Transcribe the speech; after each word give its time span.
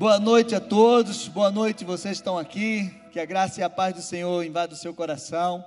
Boa 0.00 0.18
noite 0.18 0.54
a 0.54 0.60
todos, 0.62 1.28
boa 1.28 1.50
noite 1.50 1.84
vocês 1.84 2.16
estão 2.16 2.38
aqui. 2.38 2.88
Que 3.12 3.20
a 3.20 3.26
graça 3.26 3.60
e 3.60 3.62
a 3.62 3.68
paz 3.68 3.94
do 3.94 4.00
Senhor 4.00 4.42
invadam 4.42 4.74
o 4.74 4.80
seu 4.80 4.94
coração. 4.94 5.62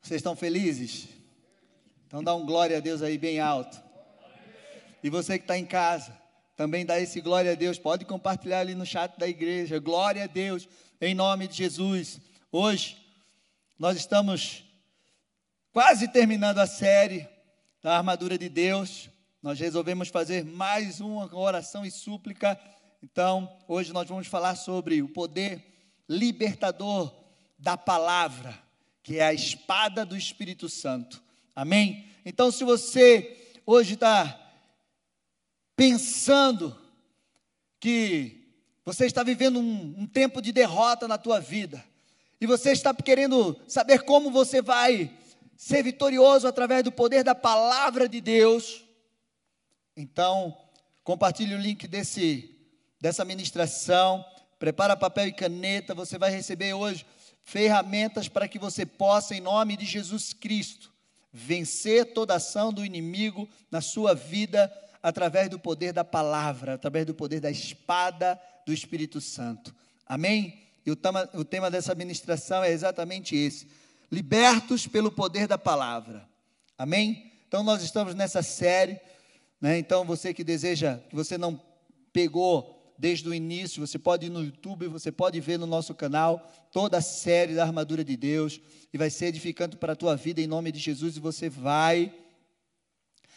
Vocês 0.00 0.20
estão 0.20 0.36
felizes? 0.36 1.08
Então 2.06 2.22
dá 2.22 2.32
um 2.36 2.46
glória 2.46 2.76
a 2.76 2.80
Deus 2.80 3.02
aí 3.02 3.18
bem 3.18 3.40
alto. 3.40 3.82
E 5.02 5.10
você 5.10 5.38
que 5.38 5.44
está 5.44 5.58
em 5.58 5.66
casa, 5.66 6.16
também 6.56 6.86
dá 6.86 7.00
esse 7.00 7.20
glória 7.20 7.50
a 7.50 7.56
Deus. 7.56 7.80
Pode 7.80 8.04
compartilhar 8.04 8.60
ali 8.60 8.76
no 8.76 8.86
chat 8.86 9.18
da 9.18 9.26
igreja. 9.26 9.80
Glória 9.80 10.22
a 10.22 10.28
Deus, 10.28 10.68
em 11.00 11.16
nome 11.16 11.48
de 11.48 11.56
Jesus. 11.56 12.20
Hoje, 12.52 12.96
nós 13.76 13.96
estamos 13.96 14.64
quase 15.72 16.06
terminando 16.06 16.58
a 16.58 16.66
série 16.68 17.28
da 17.82 17.96
armadura 17.96 18.38
de 18.38 18.48
Deus. 18.48 19.10
Nós 19.42 19.58
resolvemos 19.58 20.06
fazer 20.06 20.44
mais 20.44 21.00
uma 21.00 21.28
oração 21.34 21.84
e 21.84 21.90
súplica. 21.90 22.56
Então, 23.02 23.52
hoje 23.66 23.92
nós 23.92 24.08
vamos 24.08 24.28
falar 24.28 24.54
sobre 24.54 25.02
o 25.02 25.08
poder 25.08 26.00
libertador 26.08 27.12
da 27.58 27.76
palavra, 27.76 28.56
que 29.02 29.18
é 29.18 29.24
a 29.24 29.34
espada 29.34 30.06
do 30.06 30.16
Espírito 30.16 30.68
Santo. 30.68 31.20
Amém? 31.56 32.06
Então, 32.24 32.52
se 32.52 32.62
você 32.62 33.36
hoje 33.66 33.94
está 33.94 34.38
pensando 35.74 36.80
que 37.80 38.46
você 38.84 39.06
está 39.06 39.24
vivendo 39.24 39.58
um, 39.58 40.02
um 40.02 40.06
tempo 40.06 40.40
de 40.40 40.52
derrota 40.52 41.08
na 41.08 41.18
tua 41.18 41.40
vida, 41.40 41.84
e 42.40 42.46
você 42.46 42.70
está 42.70 42.94
querendo 42.94 43.60
saber 43.66 44.04
como 44.04 44.30
você 44.30 44.62
vai 44.62 45.12
ser 45.56 45.82
vitorioso 45.82 46.46
através 46.46 46.84
do 46.84 46.92
poder 46.92 47.24
da 47.24 47.34
palavra 47.34 48.08
de 48.08 48.20
Deus, 48.20 48.84
então, 49.96 50.56
compartilhe 51.04 51.54
o 51.54 51.58
link 51.58 51.86
desse, 51.86 52.56
dessa 53.00 53.24
ministração. 53.24 54.24
Prepara 54.58 54.96
papel 54.96 55.28
e 55.28 55.32
caneta. 55.32 55.94
Você 55.94 56.18
vai 56.18 56.30
receber 56.30 56.72
hoje 56.72 57.04
ferramentas 57.44 58.28
para 58.28 58.48
que 58.48 58.58
você 58.58 58.86
possa, 58.86 59.34
em 59.34 59.40
nome 59.40 59.76
de 59.76 59.84
Jesus 59.84 60.32
Cristo, 60.32 60.92
vencer 61.32 62.12
toda 62.12 62.34
ação 62.34 62.72
do 62.72 62.84
inimigo 62.84 63.48
na 63.70 63.80
sua 63.80 64.14
vida 64.14 64.72
através 65.02 65.48
do 65.48 65.58
poder 65.58 65.92
da 65.92 66.04
palavra, 66.04 66.74
através 66.74 67.04
do 67.04 67.14
poder 67.14 67.40
da 67.40 67.50
espada 67.50 68.40
do 68.64 68.72
Espírito 68.72 69.20
Santo. 69.20 69.74
Amém? 70.06 70.62
E 70.86 70.90
o 70.90 70.96
tema, 70.96 71.28
o 71.34 71.44
tema 71.44 71.70
dessa 71.70 71.94
ministração 71.94 72.62
é 72.62 72.70
exatamente 72.70 73.34
esse: 73.34 73.68
libertos 74.10 74.86
pelo 74.86 75.10
poder 75.10 75.46
da 75.46 75.58
palavra. 75.58 76.28
Amém? 76.78 77.32
Então, 77.48 77.62
nós 77.62 77.82
estamos 77.82 78.14
nessa 78.14 78.42
série 78.42 78.98
né? 79.62 79.78
Então, 79.78 80.04
você 80.04 80.34
que 80.34 80.42
deseja, 80.42 80.98
que 81.08 81.14
você 81.14 81.38
não 81.38 81.58
pegou 82.12 82.94
desde 82.98 83.28
o 83.28 83.32
início, 83.32 83.86
você 83.86 83.96
pode 83.96 84.26
ir 84.26 84.28
no 84.28 84.44
YouTube, 84.44 84.88
você 84.88 85.12
pode 85.12 85.38
ver 85.40 85.56
no 85.56 85.66
nosso 85.66 85.94
canal 85.94 86.50
toda 86.72 86.98
a 86.98 87.00
série 87.00 87.54
da 87.54 87.62
armadura 87.62 88.04
de 88.04 88.16
Deus 88.16 88.60
e 88.92 88.98
vai 88.98 89.08
ser 89.08 89.26
edificante 89.26 89.76
para 89.76 89.92
a 89.92 89.96
tua 89.96 90.16
vida 90.16 90.40
em 90.40 90.48
nome 90.48 90.72
de 90.72 90.80
Jesus 90.80 91.16
e 91.16 91.20
você 91.20 91.48
vai 91.48 92.12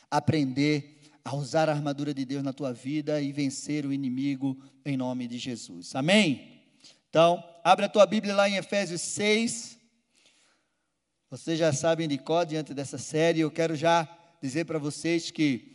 aprender 0.09 0.99
a 1.23 1.35
usar 1.35 1.69
a 1.69 1.73
armadura 1.73 2.11
de 2.13 2.25
Deus 2.25 2.43
na 2.43 2.53
tua 2.53 2.73
vida 2.73 3.21
e 3.21 3.31
vencer 3.31 3.85
o 3.85 3.93
inimigo 3.93 4.57
em 4.83 4.97
nome 4.97 5.27
de 5.27 5.37
Jesus. 5.37 5.95
Amém? 5.95 6.63
Então, 7.07 7.43
abre 7.63 7.85
a 7.85 7.89
tua 7.89 8.05
Bíblia 8.05 8.35
lá 8.35 8.49
em 8.49 8.55
Efésios 8.55 9.01
6. 9.01 9.77
Vocês 11.29 11.57
já 11.57 11.71
sabem 11.71 12.07
de 12.07 12.17
cor 12.17 12.45
diante 12.45 12.73
dessa 12.73 12.97
série, 12.97 13.41
eu 13.41 13.51
quero 13.51 13.75
já 13.75 14.07
dizer 14.41 14.65
para 14.65 14.79
vocês 14.79 15.29
que 15.29 15.74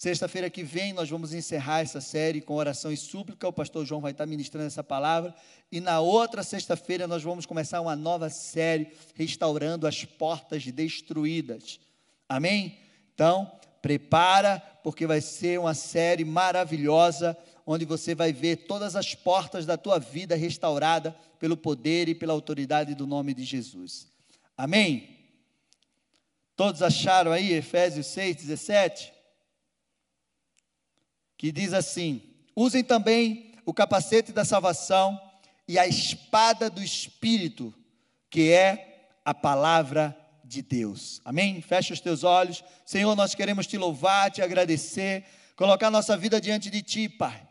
Sexta-feira 0.00 0.48
que 0.48 0.62
vem 0.62 0.94
nós 0.94 1.10
vamos 1.10 1.34
encerrar 1.34 1.80
essa 1.80 2.00
série 2.00 2.40
com 2.40 2.54
oração 2.54 2.90
e 2.90 2.96
súplica. 2.96 3.46
O 3.46 3.52
pastor 3.52 3.84
João 3.84 4.00
vai 4.00 4.12
estar 4.12 4.24
ministrando 4.24 4.66
essa 4.66 4.82
palavra. 4.82 5.34
E 5.70 5.78
na 5.78 6.00
outra 6.00 6.42
sexta-feira 6.42 7.06
nós 7.06 7.22
vamos 7.22 7.44
começar 7.44 7.82
uma 7.82 7.94
nova 7.94 8.30
série, 8.30 8.94
restaurando 9.14 9.86
as 9.86 10.02
portas 10.06 10.64
destruídas. 10.64 11.78
Amém? 12.26 12.78
Então, 13.12 13.52
prepara, 13.82 14.58
porque 14.82 15.06
vai 15.06 15.20
ser 15.20 15.60
uma 15.60 15.74
série 15.74 16.24
maravilhosa, 16.24 17.36
onde 17.66 17.84
você 17.84 18.14
vai 18.14 18.32
ver 18.32 18.56
todas 18.66 18.96
as 18.96 19.14
portas 19.14 19.66
da 19.66 19.76
tua 19.76 19.98
vida 19.98 20.34
restaurada 20.34 21.14
pelo 21.38 21.58
poder 21.58 22.08
e 22.08 22.14
pela 22.14 22.32
autoridade 22.32 22.94
do 22.94 23.06
nome 23.06 23.34
de 23.34 23.44
Jesus. 23.44 24.08
Amém? 24.56 25.18
Todos 26.56 26.80
acharam 26.80 27.32
aí 27.32 27.52
Efésios 27.52 28.06
6, 28.06 28.36
17? 28.36 29.19
Que 31.40 31.50
diz 31.50 31.72
assim: 31.72 32.20
usem 32.54 32.84
também 32.84 33.54
o 33.64 33.72
capacete 33.72 34.30
da 34.30 34.44
salvação 34.44 35.18
e 35.66 35.78
a 35.78 35.86
espada 35.86 36.68
do 36.68 36.82
Espírito, 36.82 37.72
que 38.28 38.52
é 38.52 39.08
a 39.24 39.32
palavra 39.32 40.14
de 40.44 40.60
Deus. 40.60 41.22
Amém? 41.24 41.62
Fecha 41.62 41.94
os 41.94 42.00
teus 42.00 42.24
olhos. 42.24 42.62
Senhor, 42.84 43.16
nós 43.16 43.34
queremos 43.34 43.66
te 43.66 43.78
louvar, 43.78 44.30
te 44.30 44.42
agradecer, 44.42 45.24
colocar 45.56 45.90
nossa 45.90 46.14
vida 46.14 46.38
diante 46.38 46.68
de 46.68 46.82
ti, 46.82 47.08
Pai 47.08 47.49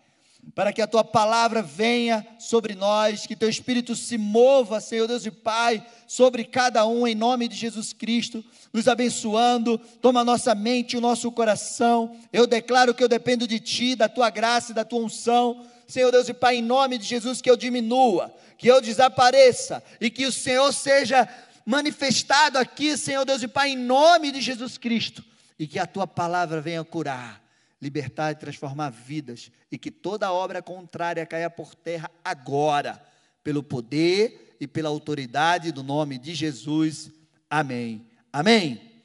para 0.55 0.73
que 0.73 0.81
a 0.81 0.87
tua 0.87 1.03
palavra 1.03 1.61
venha 1.61 2.25
sobre 2.39 2.73
nós, 2.73 3.25
que 3.27 3.35
teu 3.35 3.49
espírito 3.49 3.95
se 3.95 4.17
mova, 4.17 4.81
Senhor 4.81 5.07
Deus 5.07 5.25
e 5.25 5.31
Pai, 5.31 5.85
sobre 6.07 6.43
cada 6.43 6.85
um, 6.85 7.07
em 7.07 7.15
nome 7.15 7.47
de 7.47 7.55
Jesus 7.55 7.93
Cristo, 7.93 8.43
nos 8.73 8.87
abençoando, 8.87 9.77
toma 10.01 10.23
nossa 10.23 10.55
mente, 10.55 10.97
o 10.97 11.01
nosso 11.01 11.31
coração. 11.31 12.15
Eu 12.31 12.47
declaro 12.47 12.93
que 12.93 13.03
eu 13.03 13.07
dependo 13.07 13.47
de 13.47 13.59
Ti, 13.59 13.95
da 13.95 14.09
Tua 14.09 14.29
graça 14.29 14.71
e 14.71 14.75
da 14.75 14.85
Tua 14.85 14.99
unção. 14.99 15.65
Senhor 15.87 16.11
Deus 16.11 16.29
e 16.29 16.33
Pai, 16.33 16.57
em 16.57 16.61
nome 16.61 16.97
de 16.97 17.05
Jesus, 17.05 17.41
que 17.41 17.49
eu 17.49 17.57
diminua, 17.57 18.33
que 18.57 18.67
eu 18.67 18.81
desapareça 18.81 19.83
e 19.99 20.09
que 20.09 20.25
o 20.25 20.31
Senhor 20.31 20.71
seja 20.71 21.27
manifestado 21.65 22.57
aqui, 22.57 22.97
Senhor 22.97 23.25
Deus 23.25 23.43
e 23.43 23.47
Pai, 23.47 23.69
em 23.69 23.77
nome 23.77 24.31
de 24.31 24.41
Jesus 24.41 24.77
Cristo, 24.77 25.23
e 25.57 25.67
que 25.67 25.79
a 25.79 25.85
Tua 25.85 26.07
palavra 26.07 26.61
venha 26.61 26.83
curar 26.83 27.48
libertar 27.81 28.31
e 28.31 28.35
transformar 28.35 28.89
vidas, 28.89 29.51
e 29.71 29.77
que 29.77 29.89
toda 29.89 30.31
obra 30.31 30.61
contrária 30.61 31.25
caia 31.25 31.49
por 31.49 31.73
terra 31.73 32.11
agora, 32.23 33.01
pelo 33.43 33.63
poder 33.63 34.57
e 34.59 34.67
pela 34.67 34.89
autoridade 34.89 35.71
do 35.71 35.81
nome 35.81 36.17
de 36.17 36.35
Jesus. 36.35 37.11
Amém. 37.49 38.05
Amém. 38.31 39.03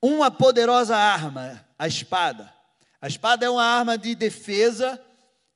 Uma 0.00 0.30
poderosa 0.30 0.96
arma, 0.96 1.64
a 1.78 1.86
espada. 1.86 2.52
A 3.00 3.06
espada 3.06 3.44
é 3.44 3.50
uma 3.50 3.64
arma 3.64 3.98
de 3.98 4.14
defesa 4.14 5.02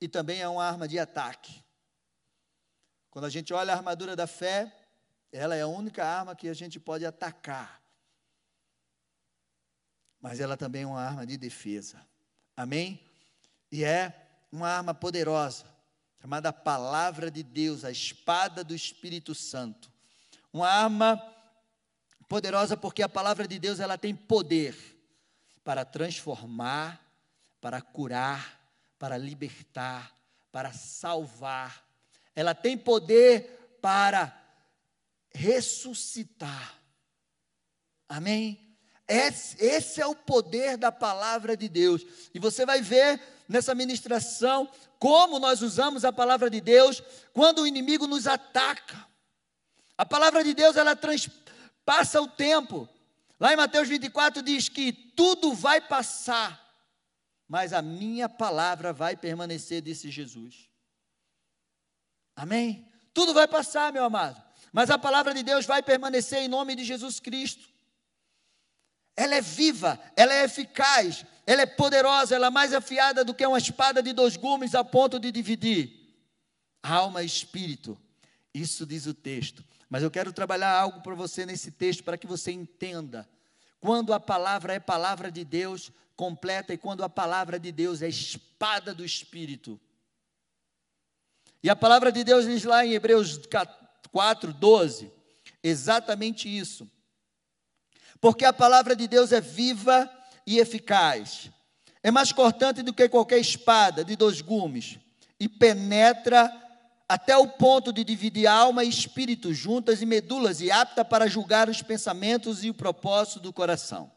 e 0.01 0.07
também 0.07 0.41
é 0.41 0.49
uma 0.49 0.65
arma 0.65 0.87
de 0.87 0.99
ataque. 0.99 1.63
Quando 3.11 3.25
a 3.25 3.31
gente 3.31 3.53
olha 3.53 3.73
a 3.73 3.77
armadura 3.77 4.15
da 4.15 4.27
fé, 4.27 4.73
ela 5.33 5.57
é 5.57 5.63
a 5.63 5.67
única 5.67 6.05
arma 6.05 6.37
que 6.37 6.49
a 6.49 6.55
gente 6.55 6.79
pode 6.79 7.05
atacar. 7.07 7.81
Mas 10.21 10.39
ela 10.39 10.57
também 10.57 10.83
é 10.83 10.87
uma 10.87 11.01
arma 11.01 11.27
de 11.27 11.37
defesa. 11.37 12.07
Amém? 12.61 13.01
E 13.73 13.83
é 13.83 14.13
uma 14.53 14.69
arma 14.69 14.93
poderosa, 14.93 15.65
chamada 16.21 16.53
Palavra 16.53 17.31
de 17.31 17.43
Deus, 17.43 17.87
a 17.87 17.91
espada 17.91 18.63
do 18.63 18.75
Espírito 18.75 19.35
Santo. 19.35 19.91
Uma 20.53 20.69
arma 20.69 21.19
poderosa 22.29 22.77
porque 22.77 23.03
a 23.03 23.09
palavra 23.09 23.49
de 23.49 23.59
Deus 23.59 23.81
ela 23.81 23.97
tem 23.97 24.15
poder 24.15 24.77
para 25.65 25.87
transformar, 25.87 27.01
para 27.63 27.81
curar, 27.81 28.61
para 28.99 29.17
libertar, 29.17 30.15
para 30.53 30.71
salvar. 30.71 31.83
Ela 32.37 32.55
tem 32.55 32.77
poder 32.77 33.79
para 33.81 34.39
ressuscitar. 35.31 36.79
Amém? 38.07 38.70
Esse 39.11 40.01
é 40.01 40.07
o 40.07 40.15
poder 40.15 40.77
da 40.77 40.93
palavra 40.93 41.57
de 41.57 41.69
Deus. 41.69 42.07
E 42.33 42.39
você 42.39 42.65
vai 42.65 42.81
ver 42.81 43.21
nessa 43.49 43.75
ministração 43.75 44.71
como 45.01 45.41
nós 45.41 45.63
usamos 45.63 46.05
a 46.05 46.13
palavra 46.13 46.49
de 46.49 46.61
Deus 46.61 47.03
quando 47.33 47.63
o 47.63 47.67
inimigo 47.67 48.07
nos 48.07 48.29
ataca. 48.29 49.05
A 49.99 50.07
palavra 50.07 50.45
de 50.45 50.55
Deus, 50.55 50.77
ela 50.77 50.95
transpassa 50.95 52.23
o 52.23 52.29
tempo. 52.29 52.89
Lá 53.41 53.53
em 53.53 53.57
Mateus 53.57 53.89
24 53.89 54.43
diz 54.43 54.69
que 54.69 54.93
tudo 54.93 55.55
vai 55.55 55.81
passar, 55.81 56.61
mas 57.49 57.73
a 57.73 57.83
minha 57.83 58.29
palavra 58.29 58.93
vai 58.93 59.17
permanecer, 59.17 59.83
disse 59.83 60.09
Jesus. 60.09 60.69
Amém? 62.37 62.87
Tudo 63.13 63.35
vai 63.35 63.49
passar, 63.49 63.93
meu 63.93 64.05
amado, 64.05 64.41
mas 64.73 64.89
a 64.89 64.99
palavra 64.99 65.35
de 65.35 65.43
Deus 65.43 65.67
vai 65.67 65.83
permanecer 65.83 66.39
em 66.39 66.49
nome 66.49 66.77
de 66.77 66.85
Jesus 66.85 67.19
Cristo 67.19 67.70
ela 69.17 69.35
é 69.35 69.41
viva, 69.41 69.99
ela 70.17 70.35
é 70.35 70.45
eficaz, 70.45 71.25
ela 71.47 71.63
é 71.63 71.67
poderosa, 71.67 72.35
ela 72.35 72.47
é 72.47 72.51
mais 72.51 72.73
afiada 72.73 73.25
do 73.25 73.35
que 73.35 73.47
uma 73.47 73.59
espada 73.59 74.03
de 74.03 74.13
dois 74.13 74.37
gumes 74.37 74.75
a 74.75 74.85
ponto 74.85 75.19
de 75.19 75.31
dividir 75.31 76.01
alma 76.83 77.23
e 77.23 77.27
espírito. 77.27 77.99
Isso 78.53 78.87
diz 78.87 79.07
o 79.07 79.15
texto. 79.15 79.65
Mas 79.89 80.03
eu 80.03 80.11
quero 80.11 80.33
trabalhar 80.33 80.73
algo 80.73 81.01
para 81.01 81.15
você 81.15 81.45
nesse 81.45 81.71
texto 81.71 82.05
para 82.05 82.17
que 82.17 82.27
você 82.27 82.53
entenda. 82.53 83.29
Quando 83.81 84.13
a 84.13 84.21
palavra 84.21 84.75
é 84.75 84.81
palavra 84.81 85.31
de 85.31 85.45
Deus 85.45 85.91
completa 86.17 86.75
e 86.75 86.79
quando 86.79 87.03
a 87.03 87.09
palavra 87.09 87.59
de 87.59 87.73
Deus 87.73 88.03
é 88.03 88.09
espada 88.09 88.95
do 88.95 89.05
espírito. 89.05 89.81
E 91.63 91.69
a 91.69 91.77
palavra 91.77 92.13
de 92.13 92.23
Deus 92.25 92.47
diz 92.47 92.65
lá 92.65 92.85
em 92.85 92.93
Hebreus 92.93 93.41
4, 94.13 94.53
12, 94.53 95.13
exatamente 95.63 96.49
isso. 96.49 96.91
Porque 98.21 98.45
a 98.45 98.53
palavra 98.53 98.95
de 98.95 99.09
Deus 99.09 99.33
é 99.33 99.41
viva 99.41 100.11
e 100.47 100.59
eficaz, 100.59 101.51
é 102.03 102.11
mais 102.11 102.33
cortante 102.33 102.83
do 102.83 102.93
que 102.93 103.09
qualquer 103.09 103.39
espada 103.39 104.05
de 104.05 104.17
dois 104.17 104.41
gumes, 104.41 104.99
e 105.39 105.49
penetra 105.49 106.53
até 107.09 107.37
o 107.37 107.49
ponto 107.49 107.93
de 107.93 108.05
dividir 108.05 108.47
alma 108.47 108.85
e 108.85 108.89
espírito, 108.89 109.53
juntas 109.53 110.01
e 110.01 110.07
medulas, 110.07 110.61
e 110.61 110.71
apta 110.71 111.05
para 111.05 111.27
julgar 111.27 111.69
os 111.69 111.83
pensamentos 111.83 112.63
e 112.63 112.71
o 112.71 112.75
propósito 112.75 113.41
do 113.41 113.53
coração. 113.53 114.11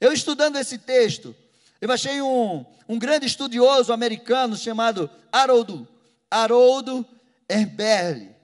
Eu 0.00 0.12
estudando 0.12 0.56
esse 0.56 0.78
texto, 0.78 1.34
eu 1.80 1.90
achei 1.92 2.22
um, 2.22 2.64
um 2.88 2.98
grande 2.98 3.26
estudioso 3.26 3.92
americano 3.92 4.56
chamado 4.56 5.10
Haroldo, 5.30 5.86
Haroldo 6.30 7.04
Herberle, 7.48 8.34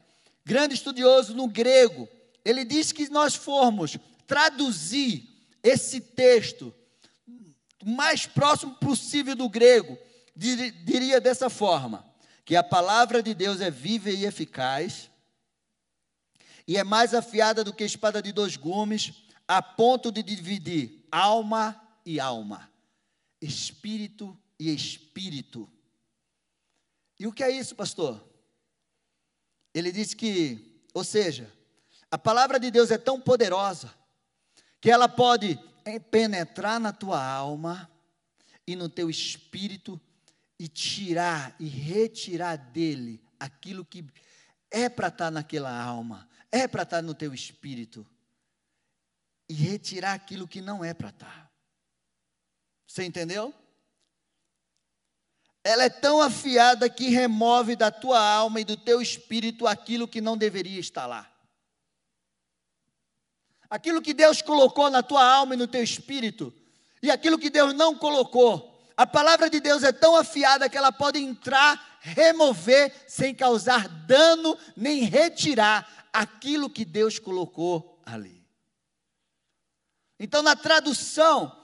grande 0.44 0.74
estudioso 0.74 1.34
no 1.34 1.46
grego. 1.46 2.08
Ele 2.44 2.64
diz 2.64 2.92
que 2.92 3.08
nós 3.08 3.34
formos 3.34 3.96
traduzir 4.26 5.28
esse 5.62 6.00
texto 6.00 6.74
o 7.86 7.90
mais 7.90 8.26
próximo 8.26 8.74
possível 8.74 9.36
do 9.36 9.48
grego, 9.48 9.96
diria 10.34 11.20
dessa 11.20 11.48
forma: 11.48 12.04
que 12.44 12.56
a 12.56 12.62
palavra 12.62 13.22
de 13.22 13.32
Deus 13.32 13.60
é 13.60 13.70
viva 13.70 14.10
e 14.10 14.24
eficaz, 14.24 15.08
e 16.66 16.76
é 16.76 16.82
mais 16.82 17.14
afiada 17.14 17.62
do 17.62 17.72
que 17.72 17.84
espada 17.84 18.20
de 18.20 18.32
dois 18.32 18.56
gumes, 18.56 19.12
a 19.46 19.62
ponto 19.62 20.10
de 20.10 20.20
dividir 20.20 21.06
alma 21.12 21.80
e 22.04 22.18
alma, 22.18 22.68
espírito 23.40 24.36
e 24.58 24.74
espírito. 24.74 25.70
E 27.20 27.26
o 27.26 27.32
que 27.32 27.44
é 27.44 27.50
isso, 27.52 27.76
pastor? 27.76 28.22
Ele 29.72 29.92
diz 29.92 30.12
que, 30.12 30.82
ou 30.92 31.04
seja, 31.04 31.52
a 32.10 32.18
palavra 32.18 32.58
de 32.58 32.68
Deus 32.68 32.90
é 32.90 32.98
tão 32.98 33.20
poderosa 33.20 33.94
que 34.86 34.90
ela 34.92 35.08
pode 35.08 35.58
penetrar 36.12 36.78
na 36.78 36.92
tua 36.92 37.20
alma 37.20 37.90
e 38.64 38.76
no 38.76 38.88
teu 38.88 39.10
espírito 39.10 40.00
e 40.60 40.68
tirar 40.68 41.56
e 41.58 41.66
retirar 41.66 42.54
dele 42.54 43.20
aquilo 43.36 43.84
que 43.84 44.04
é 44.70 44.88
para 44.88 45.08
estar 45.08 45.24
tá 45.24 45.30
naquela 45.32 45.76
alma, 45.76 46.28
é 46.52 46.68
para 46.68 46.84
estar 46.84 46.98
tá 46.98 47.02
no 47.02 47.16
teu 47.16 47.34
espírito, 47.34 48.06
e 49.48 49.54
retirar 49.54 50.12
aquilo 50.12 50.46
que 50.46 50.60
não 50.60 50.84
é 50.84 50.94
para 50.94 51.08
estar. 51.08 51.26
Tá. 51.26 51.50
Você 52.86 53.02
entendeu? 53.02 53.52
Ela 55.64 55.82
é 55.82 55.90
tão 55.90 56.22
afiada 56.22 56.88
que 56.88 57.08
remove 57.08 57.74
da 57.74 57.90
tua 57.90 58.20
alma 58.20 58.60
e 58.60 58.64
do 58.64 58.76
teu 58.76 59.02
espírito 59.02 59.66
aquilo 59.66 60.06
que 60.06 60.20
não 60.20 60.38
deveria 60.38 60.78
estar 60.78 61.06
lá. 61.06 61.35
Aquilo 63.68 64.02
que 64.02 64.14
Deus 64.14 64.40
colocou 64.42 64.90
na 64.90 65.02
tua 65.02 65.24
alma 65.24 65.54
e 65.54 65.58
no 65.58 65.66
teu 65.66 65.82
espírito, 65.82 66.52
e 67.02 67.10
aquilo 67.10 67.38
que 67.38 67.50
Deus 67.50 67.74
não 67.74 67.94
colocou 67.94 68.76
a 68.96 69.06
palavra 69.06 69.50
de 69.50 69.60
Deus 69.60 69.82
é 69.82 69.92
tão 69.92 70.16
afiada 70.16 70.70
que 70.70 70.78
ela 70.78 70.90
pode 70.90 71.18
entrar, 71.18 71.98
remover, 72.00 72.90
sem 73.06 73.34
causar 73.34 73.86
dano, 73.88 74.56
nem 74.74 75.02
retirar 75.02 76.08
aquilo 76.10 76.70
que 76.70 76.84
Deus 76.84 77.18
colocou 77.18 78.00
ali. 78.06 78.42
Então, 80.18 80.42
na 80.42 80.56
tradução 80.56 81.54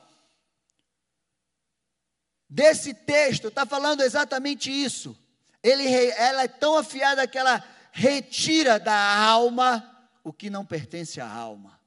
desse 2.46 2.92
texto, 2.92 3.48
está 3.48 3.64
falando 3.64 4.02
exatamente 4.02 4.70
isso. 4.70 5.16
Ele, 5.62 5.88
ela 6.10 6.42
é 6.42 6.48
tão 6.48 6.76
afiada 6.76 7.26
que 7.26 7.38
ela 7.38 7.64
retira 7.92 8.78
da 8.78 9.16
alma 9.16 9.88
o 10.22 10.34
que 10.34 10.50
não 10.50 10.66
pertence 10.66 11.18
à 11.18 11.26
alma, 11.26 11.80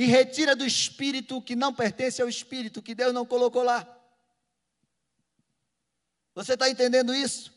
e 0.00 0.06
retira 0.06 0.56
do 0.56 0.64
espírito 0.64 1.36
o 1.36 1.42
que 1.42 1.54
não 1.54 1.74
pertence 1.74 2.22
ao 2.22 2.28
espírito, 2.28 2.80
que 2.80 2.94
Deus 2.94 3.12
não 3.12 3.26
colocou 3.26 3.62
lá. 3.62 3.86
Você 6.34 6.54
está 6.54 6.70
entendendo 6.70 7.14
isso? 7.14 7.52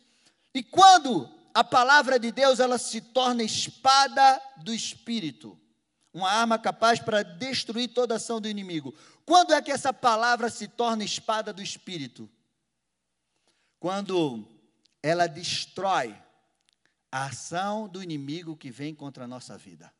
E 0.53 0.61
quando 0.61 1.33
a 1.53 1.63
palavra 1.63 2.19
de 2.19 2.33
Deus 2.33 2.59
ela 2.59 2.77
se 2.77 2.99
torna 2.99 3.43
espada 3.43 4.41
do 4.57 4.73
espírito, 4.73 5.57
uma 6.13 6.29
arma 6.29 6.59
capaz 6.59 6.99
para 6.99 7.23
destruir 7.23 7.93
toda 7.93 8.15
ação 8.15 8.41
do 8.41 8.49
inimigo. 8.49 8.93
Quando 9.25 9.53
é 9.53 9.61
que 9.61 9.71
essa 9.71 9.93
palavra 9.93 10.49
se 10.49 10.67
torna 10.67 11.05
espada 11.05 11.53
do 11.53 11.63
espírito? 11.63 12.29
Quando 13.79 14.45
ela 15.01 15.27
destrói 15.27 16.13
a 17.09 17.27
ação 17.27 17.87
do 17.87 18.03
inimigo 18.03 18.57
que 18.57 18.69
vem 18.69 18.93
contra 18.93 19.23
a 19.23 19.27
nossa 19.29 19.57
vida. 19.57 19.93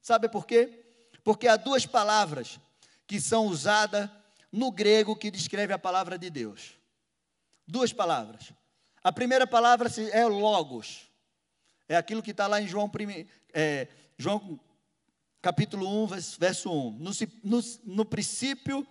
Sabe 0.00 0.28
por 0.28 0.46
quê? 0.46 0.83
Porque 1.24 1.48
há 1.48 1.56
duas 1.56 1.86
palavras 1.86 2.60
que 3.06 3.20
são 3.20 3.46
usadas 3.46 4.08
no 4.52 4.70
grego 4.70 5.16
que 5.16 5.30
descreve 5.30 5.72
a 5.72 5.78
palavra 5.78 6.16
de 6.16 6.30
Deus. 6.30 6.74
Duas 7.66 7.92
palavras. 7.92 8.52
A 9.02 9.10
primeira 9.10 9.46
palavra 9.46 9.90
é 10.12 10.24
logos. 10.26 11.10
É 11.88 11.96
aquilo 11.96 12.22
que 12.22 12.30
está 12.30 12.46
lá 12.46 12.60
em 12.60 12.68
João, 12.68 12.90
é, 13.52 13.88
João 14.16 14.60
capítulo 15.42 16.04
1, 16.04 16.06
verso 16.38 16.70
1. 16.70 16.90
No, 16.92 17.10
no, 17.42 17.60
no 17.84 18.04
princípio 18.04 18.86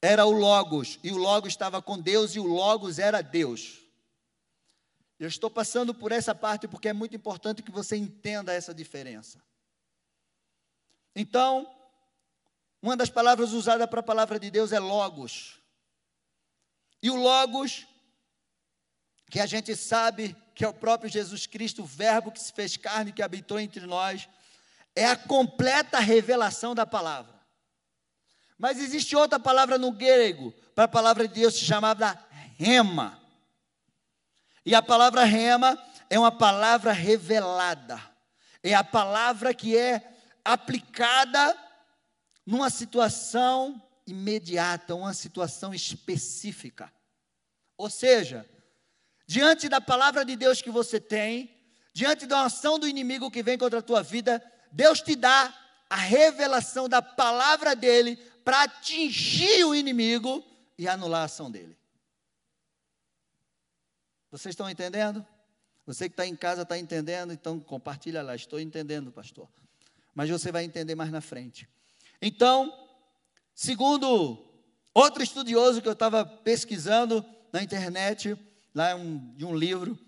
era 0.00 0.24
o 0.24 0.30
logos, 0.30 0.98
e 1.02 1.10
o 1.10 1.16
logos 1.16 1.52
estava 1.52 1.82
com 1.82 1.98
Deus, 1.98 2.36
e 2.36 2.40
o 2.40 2.46
logos 2.46 2.98
era 2.98 3.20
Deus. 3.20 3.80
Eu 5.18 5.26
estou 5.26 5.50
passando 5.50 5.92
por 5.92 6.12
essa 6.12 6.34
parte 6.34 6.68
porque 6.68 6.88
é 6.88 6.92
muito 6.92 7.16
importante 7.16 7.62
que 7.62 7.72
você 7.72 7.96
entenda 7.96 8.52
essa 8.52 8.72
diferença. 8.72 9.42
Então, 11.20 11.68
uma 12.80 12.96
das 12.96 13.10
palavras 13.10 13.52
usadas 13.52 13.88
para 13.90 13.98
a 13.98 14.04
palavra 14.04 14.38
de 14.38 14.52
Deus 14.52 14.70
é 14.70 14.78
logos. 14.78 15.58
E 17.02 17.10
o 17.10 17.16
Logos, 17.16 17.88
que 19.28 19.40
a 19.40 19.46
gente 19.46 19.74
sabe 19.74 20.36
que 20.54 20.64
é 20.64 20.68
o 20.68 20.72
próprio 20.72 21.10
Jesus 21.10 21.44
Cristo, 21.44 21.82
o 21.82 21.86
Verbo 21.86 22.30
que 22.30 22.40
se 22.40 22.52
fez 22.52 22.76
carne, 22.76 23.12
que 23.12 23.22
habitou 23.22 23.58
entre 23.58 23.84
nós, 23.84 24.28
é 24.94 25.06
a 25.06 25.16
completa 25.16 25.98
revelação 25.98 26.72
da 26.72 26.86
palavra. 26.86 27.34
Mas 28.56 28.78
existe 28.78 29.16
outra 29.16 29.40
palavra 29.40 29.76
no 29.76 29.90
grego, 29.90 30.52
para 30.72 30.84
a 30.84 30.88
palavra 30.88 31.26
de 31.26 31.34
Deus 31.34 31.54
se 31.54 31.64
chamava 31.64 32.16
rema. 32.56 33.20
E 34.64 34.72
a 34.72 34.82
palavra 34.82 35.24
rema 35.24 35.76
é 36.08 36.16
uma 36.16 36.30
palavra 36.30 36.92
revelada. 36.92 38.00
É 38.62 38.72
a 38.72 38.84
palavra 38.84 39.52
que 39.52 39.76
é 39.76 40.14
aplicada 40.48 41.56
numa 42.46 42.70
situação 42.70 43.82
imediata, 44.06 44.94
uma 44.94 45.12
situação 45.12 45.74
específica. 45.74 46.90
Ou 47.76 47.90
seja, 47.90 48.48
diante 49.26 49.68
da 49.68 49.78
palavra 49.78 50.24
de 50.24 50.34
Deus 50.36 50.62
que 50.62 50.70
você 50.70 50.98
tem, 50.98 51.54
diante 51.92 52.24
da 52.24 52.44
ação 52.44 52.78
do 52.78 52.88
inimigo 52.88 53.30
que 53.30 53.42
vem 53.42 53.58
contra 53.58 53.80
a 53.80 53.82
tua 53.82 54.02
vida, 54.02 54.42
Deus 54.72 55.02
te 55.02 55.14
dá 55.14 55.54
a 55.90 55.96
revelação 55.96 56.88
da 56.88 57.02
palavra 57.02 57.76
dele 57.76 58.16
para 58.42 58.62
atingir 58.62 59.64
o 59.64 59.74
inimigo 59.74 60.42
e 60.78 60.88
anular 60.88 61.22
a 61.22 61.24
ação 61.24 61.50
dele. 61.50 61.78
Vocês 64.30 64.54
estão 64.54 64.70
entendendo? 64.70 65.26
Você 65.84 66.08
que 66.08 66.14
está 66.14 66.26
em 66.26 66.36
casa 66.36 66.62
está 66.62 66.78
entendendo, 66.78 67.34
então 67.34 67.60
compartilha 67.60 68.22
lá. 68.22 68.34
Estou 68.34 68.58
entendendo, 68.58 69.12
pastor. 69.12 69.46
Mas 70.18 70.28
você 70.28 70.50
vai 70.50 70.64
entender 70.64 70.96
mais 70.96 71.12
na 71.12 71.20
frente. 71.20 71.68
Então, 72.20 72.72
Segundo 73.60 74.38
outro 74.94 75.20
estudioso 75.20 75.82
que 75.82 75.88
eu 75.88 75.92
estava 75.92 76.24
pesquisando 76.24 77.24
na 77.52 77.60
internet, 77.60 78.38
lá 78.72 78.94
um, 78.94 79.34
de 79.34 79.44
um 79.44 79.52
livro, 79.52 79.98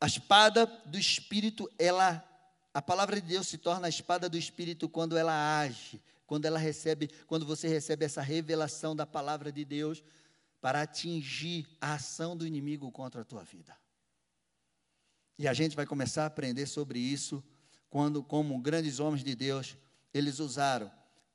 a 0.00 0.06
espada 0.06 0.64
do 0.86 0.96
Espírito, 0.96 1.68
ela, 1.76 2.24
a 2.72 2.80
palavra 2.80 3.20
de 3.20 3.26
Deus 3.26 3.48
se 3.48 3.58
torna 3.58 3.88
a 3.88 3.90
espada 3.90 4.28
do 4.28 4.38
Espírito 4.38 4.88
quando 4.88 5.16
ela 5.16 5.58
age, 5.58 6.00
quando 6.24 6.44
ela 6.44 6.56
recebe, 6.56 7.10
quando 7.26 7.44
você 7.44 7.66
recebe 7.66 8.04
essa 8.04 8.22
revelação 8.22 8.94
da 8.94 9.04
palavra 9.04 9.50
de 9.50 9.64
Deus 9.64 10.00
para 10.60 10.82
atingir 10.82 11.66
a 11.80 11.94
ação 11.94 12.36
do 12.36 12.46
inimigo 12.46 12.92
contra 12.92 13.22
a 13.22 13.24
tua 13.24 13.42
vida. 13.42 13.76
E 15.36 15.48
a 15.48 15.52
gente 15.52 15.74
vai 15.74 15.84
começar 15.84 16.22
a 16.22 16.26
aprender 16.26 16.66
sobre 16.66 17.00
isso 17.00 17.42
quando, 17.94 18.24
como 18.24 18.58
grandes 18.58 18.98
homens 18.98 19.22
de 19.22 19.36
Deus, 19.36 19.76
eles 20.12 20.40
usaram 20.40 20.90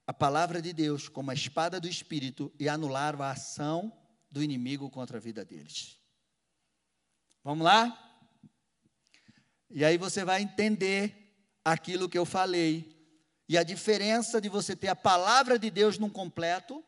a 0.06 0.12
palavra 0.12 0.62
de 0.62 0.74
Deus 0.74 1.08
como 1.08 1.32
a 1.32 1.34
espada 1.34 1.80
do 1.80 1.88
Espírito 1.88 2.52
e 2.60 2.68
anularam 2.68 3.22
a 3.22 3.32
ação 3.32 3.98
do 4.30 4.44
inimigo 4.44 4.90
contra 4.90 5.20
a 5.20 5.22
vida 5.22 5.46
deles. 5.46 5.98
Vamos 7.46 7.64
lá? 7.64 7.98
E 9.70 9.86
aí 9.86 9.98
você 9.98 10.26
vai 10.26 10.42
entender 10.42 11.34
aquilo 11.64 12.10
que 12.10 12.18
eu 12.18 12.26
falei 12.26 12.94
e 13.48 13.58
a 13.58 13.64
diferença 13.64 14.42
de 14.42 14.50
você 14.50 14.76
ter 14.76 14.90
a 14.90 14.96
palavra 14.98 15.58
de 15.58 15.70
Deus 15.70 15.98
num 15.98 16.10
completo 16.10 16.84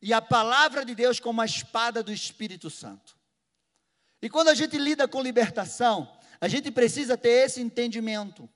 e 0.00 0.14
a 0.14 0.22
palavra 0.22 0.82
de 0.82 0.94
Deus 0.94 1.20
como 1.20 1.42
a 1.42 1.44
espada 1.44 2.02
do 2.02 2.10
Espírito 2.10 2.70
Santo. 2.70 3.18
E 4.22 4.30
quando 4.30 4.48
a 4.48 4.54
gente 4.54 4.78
lida 4.78 5.06
com 5.06 5.20
libertação, 5.20 6.16
A 6.40 6.46
gente 6.46 6.70
precisa 6.70 7.16
ter 7.16 7.46
esse 7.46 7.60
entendimento. 7.60 8.48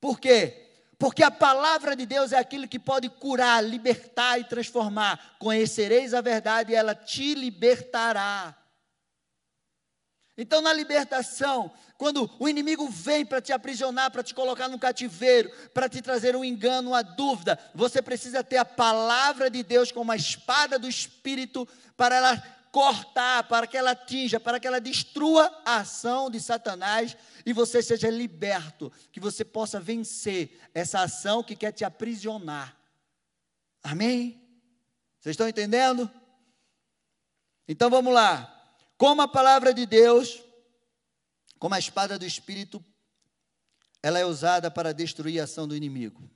Por 0.00 0.20
quê? 0.20 0.66
Porque 0.98 1.22
a 1.22 1.30
palavra 1.30 1.94
de 1.94 2.04
Deus 2.04 2.32
é 2.32 2.38
aquilo 2.38 2.66
que 2.66 2.78
pode 2.78 3.08
curar, 3.08 3.62
libertar 3.62 4.38
e 4.38 4.44
transformar. 4.44 5.36
Conhecereis 5.38 6.12
a 6.12 6.20
verdade 6.20 6.72
e 6.72 6.74
ela 6.74 6.94
te 6.94 7.34
libertará. 7.34 8.56
Então, 10.36 10.60
na 10.60 10.72
libertação, 10.72 11.70
quando 11.96 12.30
o 12.38 12.48
inimigo 12.48 12.88
vem 12.88 13.26
para 13.26 13.40
te 13.40 13.52
aprisionar, 13.52 14.10
para 14.12 14.22
te 14.22 14.32
colocar 14.32 14.68
no 14.68 14.78
cativeiro, 14.78 15.50
para 15.74 15.88
te 15.88 16.00
trazer 16.00 16.36
um 16.36 16.44
engano, 16.44 16.90
uma 16.90 17.02
dúvida, 17.02 17.58
você 17.74 18.00
precisa 18.00 18.44
ter 18.44 18.56
a 18.56 18.64
palavra 18.64 19.50
de 19.50 19.64
Deus 19.64 19.90
como 19.90 20.12
a 20.12 20.16
espada 20.16 20.78
do 20.78 20.88
Espírito 20.88 21.66
para 21.96 22.14
ela 22.14 22.57
cortar, 22.70 23.44
para 23.44 23.66
que 23.66 23.76
ela 23.76 23.92
atinja, 23.92 24.38
para 24.38 24.60
que 24.60 24.66
ela 24.66 24.80
destrua 24.80 25.46
a 25.64 25.76
ação 25.76 26.30
de 26.30 26.40
Satanás 26.40 27.16
e 27.44 27.52
você 27.52 27.82
seja 27.82 28.10
liberto, 28.10 28.92
que 29.10 29.20
você 29.20 29.44
possa 29.44 29.80
vencer 29.80 30.60
essa 30.74 31.00
ação 31.00 31.42
que 31.42 31.56
quer 31.56 31.72
te 31.72 31.84
aprisionar. 31.84 32.76
Amém? 33.82 34.42
Vocês 35.18 35.34
estão 35.34 35.48
entendendo? 35.48 36.10
Então 37.66 37.90
vamos 37.90 38.12
lá. 38.12 38.54
Como 38.96 39.22
a 39.22 39.28
palavra 39.28 39.72
de 39.72 39.86
Deus, 39.86 40.42
como 41.58 41.74
a 41.74 41.78
espada 41.78 42.18
do 42.18 42.24
Espírito, 42.24 42.84
ela 44.02 44.18
é 44.18 44.24
usada 44.24 44.70
para 44.70 44.92
destruir 44.92 45.40
a 45.40 45.44
ação 45.44 45.66
do 45.66 45.76
inimigo. 45.76 46.28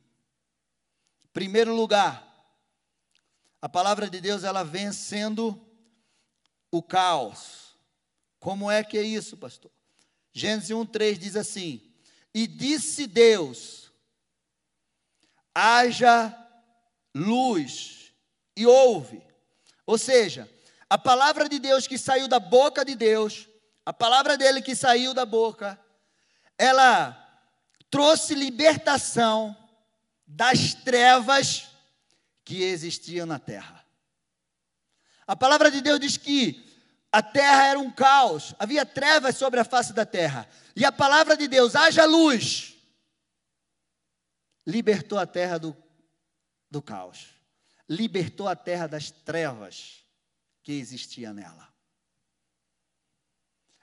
Primeiro 1.32 1.74
lugar, 1.74 2.28
a 3.60 3.68
palavra 3.68 4.10
de 4.10 4.20
Deus 4.20 4.44
ela 4.44 4.62
vem 4.62 4.92
sendo 4.92 5.58
o 6.72 6.82
caos. 6.82 7.76
Como 8.40 8.68
é 8.68 8.82
que 8.82 8.98
é 8.98 9.02
isso, 9.02 9.36
pastor? 9.36 9.70
Gênesis 10.32 10.70
1:3 10.70 11.18
diz 11.18 11.36
assim: 11.36 11.80
"E 12.34 12.46
disse 12.46 13.06
Deus: 13.06 13.92
haja 15.54 16.36
luz, 17.14 18.12
e 18.56 18.66
houve". 18.66 19.22
Ou 19.86 19.98
seja, 19.98 20.50
a 20.88 20.96
palavra 20.96 21.48
de 21.48 21.58
Deus 21.58 21.86
que 21.86 21.98
saiu 21.98 22.26
da 22.26 22.40
boca 22.40 22.84
de 22.84 22.94
Deus, 22.94 23.46
a 23.84 23.92
palavra 23.92 24.38
dele 24.38 24.62
que 24.62 24.74
saiu 24.74 25.12
da 25.12 25.26
boca, 25.26 25.78
ela 26.56 27.18
trouxe 27.90 28.34
libertação 28.34 29.56
das 30.26 30.72
trevas 30.72 31.68
que 32.44 32.62
existiam 32.62 33.26
na 33.26 33.38
terra. 33.38 33.81
A 35.26 35.36
palavra 35.36 35.70
de 35.70 35.80
Deus 35.80 36.00
diz 36.00 36.16
que 36.16 36.64
a 37.10 37.22
terra 37.22 37.66
era 37.66 37.78
um 37.78 37.90
caos, 37.90 38.54
havia 38.58 38.86
trevas 38.86 39.36
sobre 39.36 39.60
a 39.60 39.64
face 39.64 39.92
da 39.92 40.06
terra. 40.06 40.48
E 40.74 40.84
a 40.84 40.90
palavra 40.90 41.36
de 41.36 41.46
Deus, 41.46 41.76
haja 41.76 42.04
luz, 42.06 42.74
libertou 44.66 45.18
a 45.18 45.26
terra 45.26 45.58
do, 45.58 45.76
do 46.70 46.80
caos, 46.80 47.34
libertou 47.88 48.48
a 48.48 48.56
terra 48.56 48.86
das 48.86 49.10
trevas 49.10 50.04
que 50.62 50.72
existia 50.72 51.32
nela. 51.32 51.68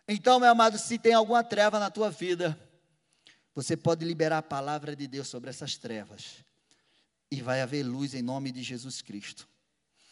Então, 0.08 0.40
meu 0.40 0.50
amado, 0.50 0.80
se 0.80 0.98
tem 0.98 1.14
alguma 1.14 1.44
treva 1.44 1.78
na 1.78 1.92
tua 1.92 2.10
vida, 2.10 2.60
você 3.54 3.78
pode 3.78 4.04
liberar 4.04 4.40
a 4.40 4.44
palavra 4.44 4.96
de 4.96 5.06
Deus 5.08 5.28
sobre 5.28 5.52
essas 5.52 5.78
trevas, 5.78 6.44
e 7.30 7.44
vai 7.44 7.62
haver 7.62 7.84
luz 7.84 8.16
em 8.16 8.24
nome 8.24 8.52
de 8.52 8.64
Jesus 8.64 9.04
Cristo. 9.04 9.48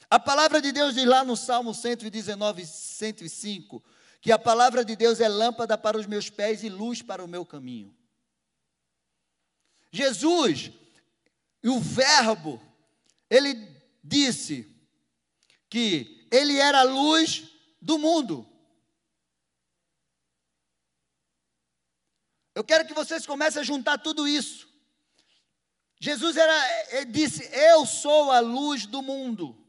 A 0.09 0.19
palavra 0.19 0.61
de 0.61 0.71
Deus 0.71 0.95
diz 0.95 1.05
lá 1.05 1.23
no 1.23 1.35
Salmo 1.35 1.73
119, 1.73 2.65
105, 2.65 3.83
que 4.21 4.31
a 4.31 4.39
palavra 4.39 4.85
de 4.85 4.95
Deus 4.95 5.19
é 5.19 5.27
lâmpada 5.27 5.77
para 5.77 5.97
os 5.97 6.05
meus 6.05 6.29
pés 6.29 6.63
e 6.63 6.69
luz 6.69 7.01
para 7.01 7.23
o 7.23 7.27
meu 7.27 7.45
caminho. 7.45 7.95
Jesus, 9.91 10.71
o 11.63 11.79
Verbo, 11.79 12.61
ele 13.29 13.53
disse 14.01 14.73
que 15.69 16.27
ele 16.31 16.57
era 16.57 16.79
a 16.79 16.83
luz 16.83 17.49
do 17.81 17.97
mundo. 17.97 18.47
Eu 22.55 22.63
quero 22.63 22.87
que 22.87 22.93
vocês 22.93 23.25
comecem 23.25 23.61
a 23.61 23.65
juntar 23.65 23.97
tudo 23.97 24.27
isso. 24.27 24.67
Jesus 25.99 26.37
era, 26.37 27.03
disse: 27.05 27.47
Eu 27.53 27.85
sou 27.85 28.31
a 28.31 28.39
luz 28.39 28.85
do 28.85 29.01
mundo. 29.01 29.66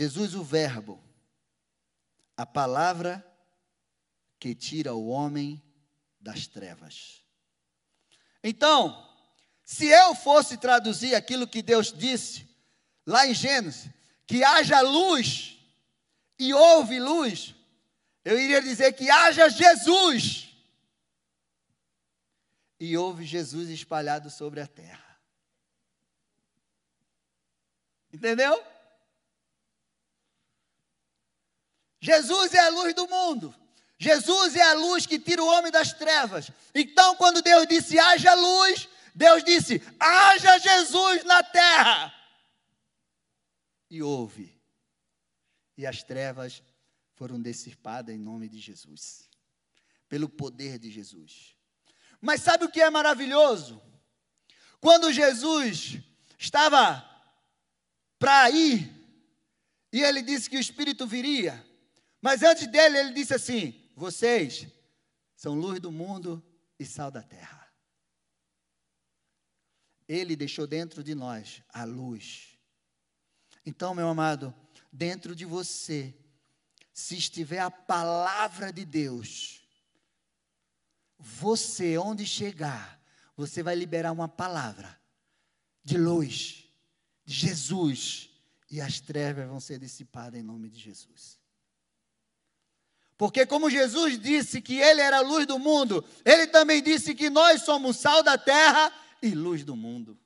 Jesus, 0.00 0.34
o 0.34 0.42
Verbo, 0.42 0.98
a 2.34 2.46
palavra 2.46 3.22
que 4.38 4.54
tira 4.54 4.94
o 4.94 5.08
homem 5.08 5.62
das 6.18 6.46
trevas. 6.46 7.22
Então, 8.42 9.06
se 9.62 9.88
eu 9.88 10.14
fosse 10.14 10.56
traduzir 10.56 11.14
aquilo 11.14 11.46
que 11.46 11.60
Deus 11.60 11.92
disse, 11.92 12.48
lá 13.04 13.26
em 13.26 13.34
Gênesis, 13.34 13.90
que 14.26 14.42
haja 14.42 14.80
luz 14.80 15.58
e 16.38 16.54
houve 16.54 16.98
luz, 16.98 17.54
eu 18.24 18.40
iria 18.40 18.62
dizer 18.62 18.94
que 18.94 19.10
haja 19.10 19.50
Jesus 19.50 20.48
e 22.80 22.96
houve 22.96 23.26
Jesus 23.26 23.68
espalhado 23.68 24.30
sobre 24.30 24.62
a 24.62 24.66
terra. 24.66 25.20
Entendeu? 28.10 28.79
Jesus 32.00 32.54
é 32.54 32.60
a 32.60 32.68
luz 32.70 32.94
do 32.94 33.06
mundo. 33.06 33.54
Jesus 33.98 34.56
é 34.56 34.62
a 34.62 34.72
luz 34.72 35.04
que 35.04 35.18
tira 35.18 35.42
o 35.42 35.46
homem 35.46 35.70
das 35.70 35.92
trevas. 35.92 36.50
Então, 36.74 37.14
quando 37.16 37.42
Deus 37.42 37.66
disse 37.66 37.98
haja 37.98 38.32
luz, 38.32 38.88
Deus 39.14 39.44
disse 39.44 39.82
haja 40.00 40.58
Jesus 40.58 41.22
na 41.24 41.42
terra. 41.42 42.14
E 43.90 44.02
houve. 44.02 44.58
E 45.76 45.86
as 45.86 46.02
trevas 46.02 46.62
foram 47.14 47.40
dissipadas 47.40 48.14
em 48.14 48.18
nome 48.18 48.48
de 48.48 48.58
Jesus, 48.58 49.28
pelo 50.08 50.28
poder 50.28 50.78
de 50.78 50.90
Jesus. 50.90 51.54
Mas 52.18 52.40
sabe 52.40 52.64
o 52.64 52.70
que 52.70 52.80
é 52.80 52.88
maravilhoso? 52.88 53.82
Quando 54.80 55.12
Jesus 55.12 55.98
estava 56.38 57.06
para 58.18 58.50
ir, 58.50 58.90
e 59.92 60.02
ele 60.02 60.22
disse 60.22 60.48
que 60.48 60.56
o 60.56 60.60
Espírito 60.60 61.06
viria, 61.06 61.62
mas 62.20 62.42
antes 62.42 62.66
dele, 62.66 62.98
ele 62.98 63.12
disse 63.12 63.34
assim: 63.34 63.90
Vocês 63.96 64.66
são 65.34 65.54
luz 65.54 65.80
do 65.80 65.90
mundo 65.90 66.44
e 66.78 66.84
sal 66.84 67.10
da 67.10 67.22
terra. 67.22 67.66
Ele 70.06 70.36
deixou 70.36 70.66
dentro 70.66 71.02
de 71.02 71.14
nós 71.14 71.62
a 71.68 71.84
luz. 71.84 72.58
Então, 73.64 73.94
meu 73.94 74.08
amado, 74.08 74.54
dentro 74.92 75.34
de 75.34 75.44
você, 75.44 76.14
se 76.92 77.16
estiver 77.16 77.60
a 77.60 77.70
palavra 77.70 78.72
de 78.72 78.84
Deus, 78.84 79.62
você, 81.18 81.96
onde 81.96 82.26
chegar, 82.26 83.00
você 83.36 83.62
vai 83.62 83.74
liberar 83.74 84.12
uma 84.12 84.28
palavra 84.28 85.00
de 85.82 85.96
luz, 85.96 86.68
de 87.24 87.34
Jesus, 87.34 88.30
e 88.70 88.80
as 88.80 89.00
trevas 89.00 89.48
vão 89.48 89.60
ser 89.60 89.78
dissipadas 89.78 90.38
em 90.38 90.42
nome 90.42 90.68
de 90.68 90.78
Jesus. 90.78 91.39
Porque, 93.20 93.44
como 93.44 93.68
Jesus 93.68 94.18
disse 94.18 94.62
que 94.62 94.80
Ele 94.80 95.02
era 95.02 95.18
a 95.18 95.20
luz 95.20 95.44
do 95.44 95.58
mundo, 95.58 96.02
Ele 96.24 96.46
também 96.46 96.82
disse 96.82 97.14
que 97.14 97.28
nós 97.28 97.60
somos 97.64 97.98
sal 97.98 98.22
da 98.22 98.38
terra 98.38 98.90
e 99.20 99.32
luz 99.32 99.62
do 99.62 99.76
mundo. 99.76 100.18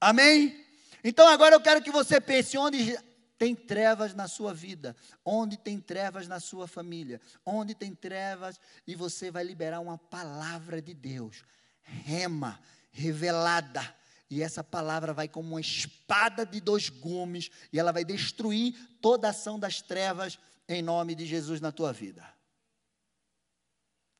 Amém? 0.00 0.66
Então, 1.04 1.28
agora 1.28 1.54
eu 1.54 1.60
quero 1.60 1.80
que 1.80 1.92
você 1.92 2.20
pense 2.20 2.58
onde 2.58 2.98
tem 3.38 3.54
trevas 3.54 4.14
na 4.14 4.26
sua 4.26 4.52
vida, 4.52 4.96
onde 5.24 5.56
tem 5.56 5.78
trevas 5.78 6.26
na 6.26 6.40
sua 6.40 6.66
família, 6.66 7.20
onde 7.46 7.72
tem 7.72 7.94
trevas, 7.94 8.58
e 8.84 8.96
você 8.96 9.30
vai 9.30 9.44
liberar 9.44 9.78
uma 9.78 9.96
palavra 9.96 10.82
de 10.82 10.92
Deus, 10.92 11.44
rema, 11.82 12.58
revelada. 12.90 13.94
E 14.28 14.42
essa 14.42 14.64
palavra 14.64 15.12
vai 15.12 15.28
como 15.28 15.50
uma 15.50 15.60
espada 15.60 16.44
de 16.44 16.60
dois 16.60 16.88
gumes, 16.88 17.48
e 17.72 17.78
ela 17.78 17.92
vai 17.92 18.04
destruir 18.04 18.74
toda 19.00 19.28
a 19.28 19.30
ação 19.30 19.56
das 19.56 19.80
trevas 19.80 20.36
em 20.74 20.82
nome 20.82 21.14
de 21.14 21.26
Jesus 21.26 21.60
na 21.60 21.72
tua 21.72 21.92
vida. 21.92 22.26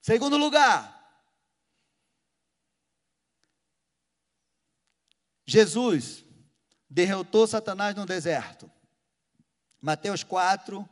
Segundo 0.01 0.37
lugar, 0.37 0.99
Jesus 5.47 6.25
derrotou 6.89 7.47
Satanás 7.47 7.95
no 7.95 8.07
deserto. 8.07 8.71
Mateus 9.81 10.23
4, 10.23 10.89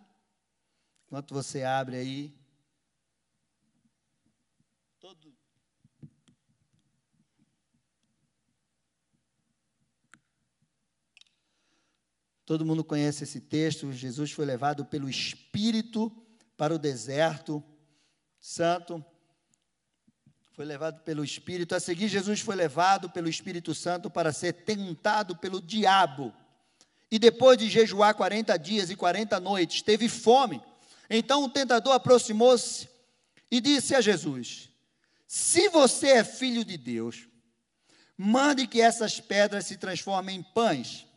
enquanto 1.07 1.35
você 1.35 1.63
abre 1.63 1.97
aí. 1.97 2.39
Todo 12.49 12.65
mundo 12.65 12.83
conhece 12.83 13.25
esse 13.25 13.43
texto. 13.43 13.93
Jesus 13.93 14.33
foi 14.33 14.47
levado 14.47 14.83
pelo 14.83 15.07
Espírito 15.07 16.11
para 16.57 16.75
o 16.75 16.79
deserto 16.79 17.63
santo. 18.41 19.05
Foi 20.55 20.65
levado 20.65 21.03
pelo 21.03 21.23
Espírito. 21.23 21.75
A 21.75 21.79
seguir, 21.79 22.09
Jesus 22.09 22.41
foi 22.41 22.57
levado 22.57 23.11
pelo 23.11 23.29
Espírito 23.29 23.75
Santo 23.75 24.09
para 24.09 24.33
ser 24.33 24.55
tentado 24.55 25.37
pelo 25.37 25.61
diabo. 25.61 26.33
E 27.11 27.19
depois 27.19 27.59
de 27.59 27.69
jejuar 27.69 28.15
40 28.15 28.57
dias 28.57 28.89
e 28.89 28.97
40 28.97 29.39
noites, 29.41 29.83
teve 29.83 30.09
fome. 30.09 30.59
Então 31.11 31.45
o 31.45 31.51
tentador 31.51 31.93
aproximou-se 31.93 32.89
e 33.51 33.61
disse 33.61 33.95
a 33.95 34.01
Jesus: 34.01 34.71
Se 35.27 35.69
você 35.69 36.13
é 36.13 36.25
filho 36.25 36.65
de 36.65 36.79
Deus, 36.79 37.29
mande 38.17 38.67
que 38.67 38.81
essas 38.81 39.21
pedras 39.21 39.67
se 39.67 39.77
transformem 39.77 40.39
em 40.39 40.43
pães. 40.43 41.08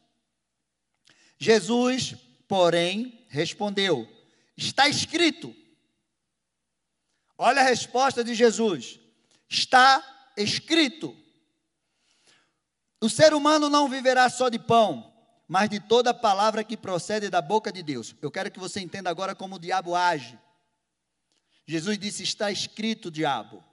Jesus, 1.42 2.16
porém, 2.48 3.26
respondeu: 3.28 4.08
Está 4.56 4.88
escrito. 4.88 5.56
Olha 7.36 7.62
a 7.62 7.66
resposta 7.66 8.24
de 8.24 8.36
Jesus: 8.36 9.00
Está 9.50 10.32
escrito. 10.38 11.18
O 13.02 13.10
ser 13.10 13.34
humano 13.34 13.72
não 13.72 13.90
viverá 13.90 14.30
só 14.30 14.50
de 14.50 14.60
pão, 14.60 15.12
mas 15.48 15.68
de 15.68 15.80
toda 15.80 16.14
palavra 16.14 16.64
que 16.64 16.78
procede 16.78 17.28
da 17.28 17.42
boca 17.42 17.72
de 17.72 17.82
Deus. 17.82 18.16
Eu 18.22 18.30
quero 18.30 18.52
que 18.52 18.60
você 18.60 18.80
entenda 18.80 19.10
agora 19.10 19.34
como 19.34 19.56
o 19.56 19.60
diabo 19.60 19.96
age. 19.96 20.38
Jesus 21.66 21.98
disse: 21.98 22.22
Está 22.22 22.52
escrito, 22.52 23.10
diabo 23.10 23.71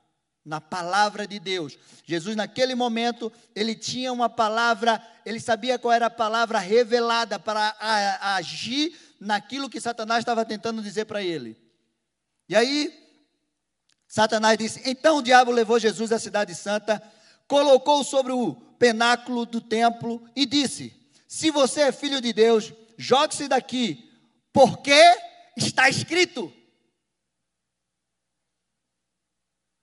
na 0.48 0.62
palavra 0.62 1.26
de 1.26 1.38
Deus. 1.38 1.78
Jesus, 2.06 2.34
naquele 2.34 2.74
momento, 2.74 3.30
ele 3.54 3.74
tinha 3.74 4.10
uma 4.10 4.30
palavra, 4.30 5.00
ele 5.26 5.38
sabia 5.38 5.78
qual 5.78 5.92
era 5.92 6.06
a 6.06 6.10
palavra 6.10 6.58
revelada 6.58 7.38
para 7.38 7.76
a, 7.78 8.30
a 8.30 8.36
agir 8.36 8.98
naquilo 9.20 9.68
que 9.68 9.78
Satanás 9.78 10.20
estava 10.20 10.46
tentando 10.46 10.80
dizer 10.80 11.04
para 11.04 11.22
ele. 11.22 11.54
E 12.48 12.56
aí, 12.56 12.90
Satanás 14.06 14.56
disse: 14.56 14.80
Então 14.86 15.18
o 15.18 15.22
diabo 15.22 15.50
levou 15.50 15.78
Jesus 15.78 16.10
à 16.12 16.18
Cidade 16.18 16.54
Santa, 16.54 17.02
colocou 17.46 18.02
sobre 18.02 18.32
o 18.32 18.54
penáculo 18.78 19.44
do 19.44 19.60
templo 19.60 20.26
e 20.34 20.46
disse: 20.46 20.98
Se 21.26 21.50
você 21.50 21.82
é 21.82 21.92
filho 21.92 22.22
de 22.22 22.32
Deus, 22.32 22.72
jogue-se 22.96 23.48
daqui, 23.48 24.10
porque 24.50 24.98
está 25.58 25.90
escrito. 25.90 26.50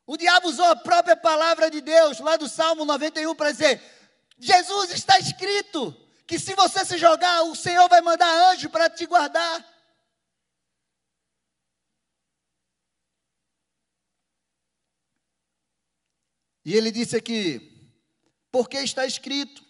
O 0.08 0.18
diabo 0.18 0.48
usou 0.50 0.66
a 0.66 0.76
própria 0.76 1.18
palavra 1.18 1.70
de 1.72 1.82
Deus, 1.82 2.20
lá 2.20 2.38
do 2.38 2.48
Salmo 2.48 2.86
91, 2.86 3.34
para 3.34 3.52
dizer: 3.52 3.82
Jesus 4.38 4.92
está 4.92 5.18
escrito 5.20 5.96
que 6.28 6.38
se 6.38 6.54
você 6.54 6.86
se 6.86 6.98
jogar, 6.98 7.44
o 7.44 7.56
Senhor 7.56 7.88
vai 7.90 8.02
mandar 8.02 8.52
anjo 8.52 8.70
para 8.70 8.90
te 8.90 9.06
guardar. 9.06 9.66
E 16.64 16.74
ele 16.74 16.92
disse 16.92 17.16
aqui: 17.16 17.92
porque 18.52 18.78
está 18.78 19.06
escrito, 19.08 19.64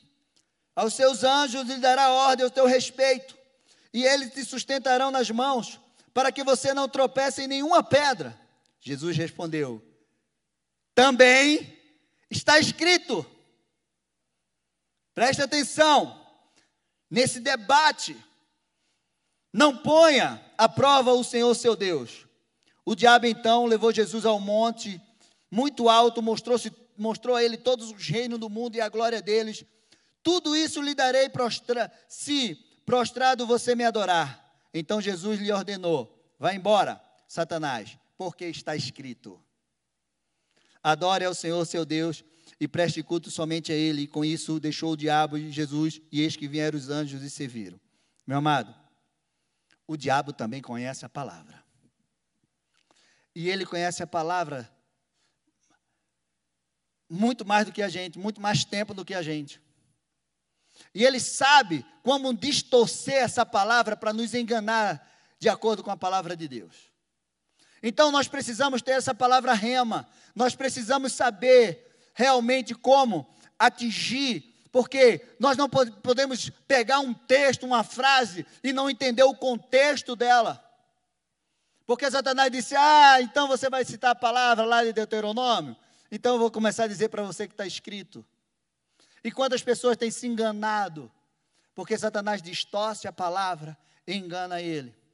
aos 0.75 0.93
seus 0.93 1.23
anjos 1.23 1.65
lhe 1.65 1.77
dará 1.77 2.11
ordem 2.11 2.43
ao 2.43 2.51
teu 2.51 2.65
respeito, 2.65 3.37
e 3.93 4.03
eles 4.05 4.33
te 4.33 4.43
sustentarão 4.43 5.11
nas 5.11 5.29
mãos, 5.31 5.79
para 6.13 6.29
que 6.29 6.43
você 6.43 6.73
não 6.73 6.89
tropece 6.89 7.43
em 7.43 7.47
nenhuma 7.47 7.81
pedra. 7.81 8.37
Jesus 8.81 9.15
respondeu: 9.15 9.94
também 10.95 11.77
está 12.31 12.57
escrito. 12.57 13.25
Preste 15.13 15.41
atenção 15.41 16.25
nesse 17.11 17.39
debate. 17.39 18.17
Não 19.53 19.77
ponha 19.77 20.43
à 20.57 20.67
prova 20.67 21.13
o 21.13 21.23
Senhor 21.23 21.53
seu 21.53 21.75
Deus. 21.75 22.25
O 22.85 22.95
diabo 22.95 23.25
então 23.25 23.65
levou 23.65 23.91
Jesus 23.91 24.25
ao 24.25 24.39
monte 24.39 25.01
muito 25.51 25.89
alto, 25.89 26.21
mostrou, 26.21 26.57
mostrou 26.97 27.35
a 27.35 27.43
ele 27.43 27.57
todos 27.57 27.91
os 27.91 28.07
reinos 28.07 28.39
do 28.39 28.49
mundo 28.49 28.75
e 28.75 28.81
a 28.81 28.89
glória 28.89 29.21
deles. 29.21 29.63
Tudo 30.23 30.55
isso 30.55 30.81
lhe 30.81 30.95
darei 30.95 31.29
prostra, 31.29 31.91
se 32.09 32.55
prostrado 32.85 33.45
você 33.45 33.75
me 33.75 33.83
adorar. 33.83 34.43
Então 34.73 34.99
Jesus 34.99 35.39
lhe 35.39 35.51
ordenou: 35.51 36.33
Vá 36.39 36.53
embora, 36.53 37.01
Satanás, 37.27 37.97
porque 38.17 38.45
está 38.45 38.75
escrito. 38.75 39.44
Adore 40.85 41.25
ao 41.25 41.33
Senhor 41.33 41.65
seu 41.65 41.83
Deus 41.83 42.23
e 42.59 42.67
preste 42.67 43.01
culto 43.01 43.31
somente 43.31 43.71
a 43.71 43.75
Ele. 43.75 44.03
E 44.03 44.07
com 44.07 44.23
isso 44.23 44.59
deixou 44.59 44.91
o 44.91 44.95
diabo 44.95 45.35
e 45.35 45.51
Jesus, 45.51 45.99
e 46.11 46.21
eis 46.21 46.35
que 46.35 46.47
vieram 46.47 46.77
os 46.77 46.91
anjos 46.91 47.23
e 47.23 47.29
serviram. 47.29 47.79
Meu 48.27 48.37
amado, 48.37 48.71
o 49.87 49.97
diabo 49.97 50.31
também 50.31 50.61
conhece 50.61 51.03
a 51.03 51.09
palavra. 51.09 51.63
E 53.33 53.49
ele 53.49 53.65
conhece 53.65 54.03
a 54.03 54.07
palavra 54.07 54.71
muito 57.09 57.43
mais 57.43 57.65
do 57.65 57.71
que 57.71 57.81
a 57.81 57.89
gente, 57.89 58.19
muito 58.19 58.39
mais 58.39 58.63
tempo 58.63 58.93
do 58.93 59.03
que 59.03 59.15
a 59.15 59.23
gente. 59.23 59.59
E 60.93 61.03
ele 61.03 61.19
sabe 61.19 61.83
como 62.03 62.31
distorcer 62.31 63.23
essa 63.23 63.43
palavra 63.43 63.97
para 63.97 64.13
nos 64.13 64.35
enganar 64.35 65.03
de 65.39 65.49
acordo 65.49 65.83
com 65.83 65.89
a 65.89 65.97
palavra 65.97 66.37
de 66.37 66.47
Deus. 66.47 66.93
Então 67.87 68.11
nós 68.11 68.27
precisamos 68.27 68.81
ter 68.81 68.93
essa 68.93 69.13
palavra 69.13 69.53
rema, 69.53 70.09
nós 70.33 70.55
precisamos 70.55 71.13
saber 71.13 71.95
realmente 72.15 72.73
como 72.73 73.29
atingir, 73.59 74.43
porque 74.71 75.23
nós 75.39 75.55
não 75.55 75.69
podemos 75.69 76.49
pegar 76.67 76.99
um 76.99 77.13
texto, 77.13 77.63
uma 77.63 77.83
frase 77.83 78.43
e 78.63 78.73
não 78.73 78.89
entender 78.89 79.21
o 79.21 79.35
contexto 79.35 80.15
dela. 80.15 80.59
Porque 81.85 82.09
Satanás 82.09 82.51
disse: 82.51 82.75
Ah, 82.75 83.21
então 83.21 83.47
você 83.47 83.69
vai 83.69 83.85
citar 83.85 84.13
a 84.13 84.15
palavra 84.15 84.65
lá 84.65 84.83
de 84.83 84.91
Deuteronômio? 84.91 85.77
Então 86.11 86.33
eu 86.33 86.39
vou 86.39 86.49
começar 86.49 86.85
a 86.85 86.87
dizer 86.87 87.09
para 87.09 87.21
você 87.21 87.47
que 87.47 87.53
está 87.53 87.67
escrito. 87.67 88.25
E 89.23 89.31
quantas 89.31 89.61
pessoas 89.61 89.95
têm 89.95 90.09
se 90.09 90.25
enganado? 90.25 91.11
Porque 91.75 91.95
Satanás 91.95 92.41
distorce 92.41 93.07
a 93.07 93.13
palavra 93.13 93.77
e 94.07 94.15
engana 94.15 94.59
ele. 94.59 95.04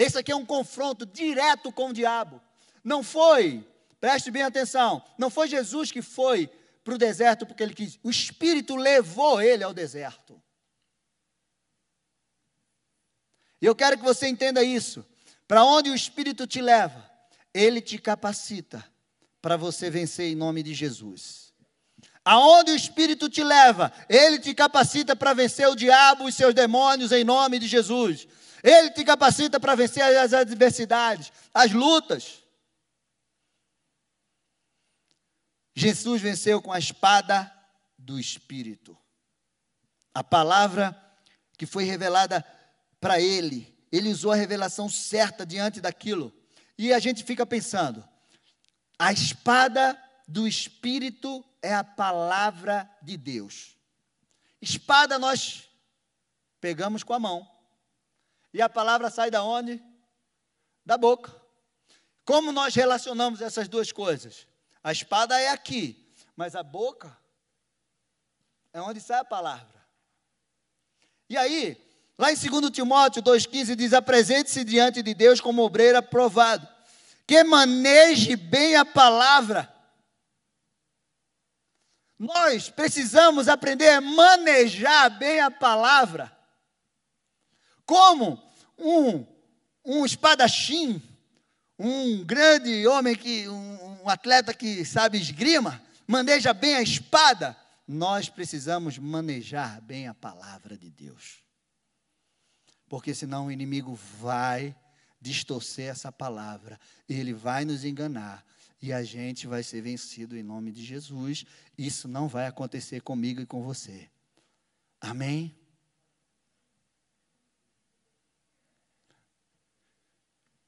Esse 0.00 0.16
aqui 0.16 0.32
é 0.32 0.36
um 0.36 0.46
confronto 0.46 1.04
direto 1.04 1.70
com 1.70 1.90
o 1.90 1.92
diabo. 1.92 2.40
Não 2.82 3.02
foi, 3.02 3.62
preste 4.00 4.30
bem 4.30 4.40
atenção, 4.40 5.04
não 5.18 5.28
foi 5.28 5.46
Jesus 5.46 5.92
que 5.92 6.00
foi 6.00 6.46
para 6.82 6.94
o 6.94 6.98
deserto 6.98 7.44
porque 7.44 7.62
ele 7.62 7.74
quis. 7.74 7.98
O 8.02 8.08
Espírito 8.08 8.76
levou 8.76 9.42
ele 9.42 9.62
ao 9.62 9.74
deserto. 9.74 10.40
E 13.60 13.66
eu 13.66 13.74
quero 13.74 13.98
que 13.98 14.02
você 14.02 14.26
entenda 14.26 14.64
isso. 14.64 15.04
Para 15.46 15.64
onde 15.64 15.90
o 15.90 15.94
Espírito 15.94 16.46
te 16.46 16.62
leva, 16.62 17.06
ele 17.52 17.82
te 17.82 17.98
capacita 17.98 18.82
para 19.42 19.58
você 19.58 19.90
vencer 19.90 20.32
em 20.32 20.34
nome 20.34 20.62
de 20.62 20.72
Jesus. 20.72 21.49
Aonde 22.30 22.70
o 22.70 22.76
Espírito 22.76 23.28
te 23.28 23.42
leva, 23.42 23.92
ele 24.08 24.38
te 24.38 24.54
capacita 24.54 25.16
para 25.16 25.34
vencer 25.34 25.66
o 25.66 25.74
diabo 25.74 26.28
e 26.28 26.32
seus 26.32 26.54
demônios 26.54 27.10
em 27.10 27.24
nome 27.24 27.58
de 27.58 27.66
Jesus. 27.66 28.28
Ele 28.62 28.88
te 28.92 29.02
capacita 29.02 29.58
para 29.58 29.74
vencer 29.74 30.04
as 30.16 30.32
adversidades, 30.32 31.32
as 31.52 31.72
lutas. 31.72 32.40
Jesus 35.74 36.22
venceu 36.22 36.62
com 36.62 36.72
a 36.72 36.78
espada 36.78 37.52
do 37.98 38.16
Espírito. 38.16 38.96
A 40.14 40.22
palavra 40.22 40.96
que 41.58 41.66
foi 41.66 41.82
revelada 41.82 42.46
para 43.00 43.20
ele, 43.20 43.76
ele 43.90 44.08
usou 44.08 44.30
a 44.30 44.36
revelação 44.36 44.88
certa 44.88 45.44
diante 45.44 45.80
daquilo. 45.80 46.32
E 46.78 46.92
a 46.92 47.00
gente 47.00 47.24
fica 47.24 47.44
pensando: 47.44 48.08
a 48.96 49.12
espada 49.12 50.00
do 50.30 50.46
Espírito 50.46 51.44
é 51.60 51.74
a 51.74 51.82
palavra 51.82 52.88
de 53.02 53.16
Deus. 53.16 53.76
Espada 54.62 55.18
nós 55.18 55.68
pegamos 56.60 57.02
com 57.02 57.12
a 57.12 57.18
mão. 57.18 57.50
E 58.54 58.62
a 58.62 58.68
palavra 58.68 59.10
sai 59.10 59.28
da 59.28 59.42
onde? 59.42 59.82
Da 60.86 60.96
boca. 60.96 61.34
Como 62.24 62.52
nós 62.52 62.76
relacionamos 62.76 63.40
essas 63.40 63.66
duas 63.66 63.90
coisas? 63.90 64.46
A 64.84 64.92
espada 64.92 65.38
é 65.40 65.48
aqui, 65.48 66.14
mas 66.36 66.54
a 66.54 66.62
boca 66.62 67.16
é 68.72 68.80
onde 68.80 69.00
sai 69.00 69.18
a 69.18 69.24
palavra. 69.24 69.84
E 71.28 71.36
aí, 71.36 71.76
lá 72.16 72.32
em 72.32 72.36
2 72.36 72.70
Timóteo 72.70 73.20
2,15 73.20 73.74
diz: 73.74 73.92
apresente-se 73.92 74.62
diante 74.62 75.02
de 75.02 75.12
Deus 75.12 75.40
como 75.40 75.62
obreiro 75.62 75.98
aprovado, 75.98 76.68
que 77.26 77.42
maneje 77.42 78.36
bem 78.36 78.76
a 78.76 78.84
palavra. 78.84 79.79
Nós 82.20 82.68
precisamos 82.68 83.48
aprender 83.48 83.88
a 83.88 84.00
manejar 84.02 85.08
bem 85.18 85.40
a 85.40 85.50
palavra. 85.50 86.30
Como 87.86 88.38
um, 88.76 89.26
um 89.82 90.04
espadachim, 90.04 91.02
um 91.78 92.22
grande 92.22 92.86
homem, 92.86 93.16
que, 93.16 93.48
um, 93.48 94.02
um 94.02 94.08
atleta 94.10 94.52
que 94.52 94.84
sabe 94.84 95.16
esgrima, 95.16 95.82
maneja 96.06 96.52
bem 96.52 96.74
a 96.74 96.82
espada, 96.82 97.56
nós 97.88 98.28
precisamos 98.28 98.98
manejar 98.98 99.80
bem 99.80 100.06
a 100.06 100.12
palavra 100.12 100.76
de 100.76 100.90
Deus. 100.90 101.42
Porque 102.86 103.14
senão 103.14 103.46
o 103.46 103.50
inimigo 103.50 103.94
vai 103.94 104.76
distorcer 105.18 105.88
essa 105.88 106.12
palavra, 106.12 106.78
ele 107.08 107.32
vai 107.32 107.64
nos 107.64 107.82
enganar 107.82 108.44
e 108.82 108.92
a 108.92 109.02
gente 109.02 109.46
vai 109.46 109.62
ser 109.62 109.82
vencido 109.82 110.36
em 110.36 110.42
nome 110.42 110.72
de 110.72 110.82
Jesus. 110.82 111.44
Isso 111.76 112.08
não 112.08 112.28
vai 112.28 112.46
acontecer 112.46 113.02
comigo 113.02 113.40
e 113.40 113.46
com 113.46 113.62
você. 113.62 114.08
Amém? 115.00 115.54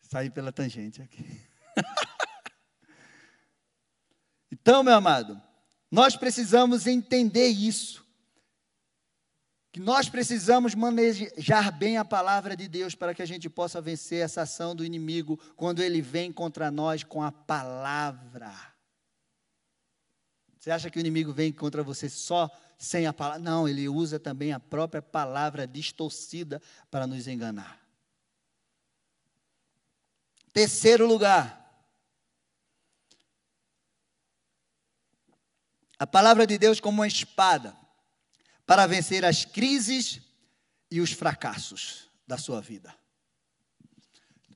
Saí 0.03 0.29
pela 0.29 0.53
tangente 0.53 1.01
aqui. 1.01 1.25
então, 4.53 4.83
meu 4.83 4.95
amado, 4.95 5.41
nós 5.91 6.17
precisamos 6.17 6.87
entender 6.87 7.49
isso. 7.49 8.07
Que 9.73 9.81
nós 9.81 10.07
precisamos 10.07 10.75
manejar 10.75 11.73
bem 11.73 11.97
a 11.97 12.05
palavra 12.05 12.55
de 12.55 12.69
Deus 12.69 12.95
para 12.95 13.15
que 13.15 13.23
a 13.23 13.27
gente 13.27 13.49
possa 13.49 13.81
vencer 13.81 14.23
essa 14.23 14.43
ação 14.43 14.77
do 14.77 14.85
inimigo 14.85 15.41
quando 15.57 15.83
ele 15.83 16.03
vem 16.03 16.31
contra 16.31 16.71
nós 16.71 17.03
com 17.03 17.23
a 17.23 17.33
palavra. 17.33 18.53
Você 20.59 20.71
acha 20.71 20.91
que 20.91 20.99
o 20.99 21.01
inimigo 21.01 21.33
vem 21.33 21.51
contra 21.51 21.83
você 21.83 22.07
só 22.11 22.51
sem 22.77 23.07
a 23.07 23.15
palavra? 23.15 23.43
Não, 23.43 23.67
ele 23.67 23.89
usa 23.89 24.21
também 24.21 24.53
a 24.53 24.61
própria 24.61 25.01
palavra 25.01 25.67
distorcida 25.67 26.61
para 26.91 27.07
nos 27.07 27.27
enganar. 27.27 27.81
Terceiro 30.53 31.07
lugar. 31.07 31.61
A 35.99 36.07
palavra 36.07 36.47
de 36.47 36.59
Deus 36.59 36.79
como 36.79 37.01
uma 37.01 37.09
espada 37.09 37.82
para 38.67 38.87
vencer 38.87 39.25
as 39.25 39.45
crises 39.45 40.21
e 40.91 41.01
os 41.01 41.13
fracassos 41.13 42.09
da 42.27 42.39
sua 42.39 42.61
vida. 42.61 42.95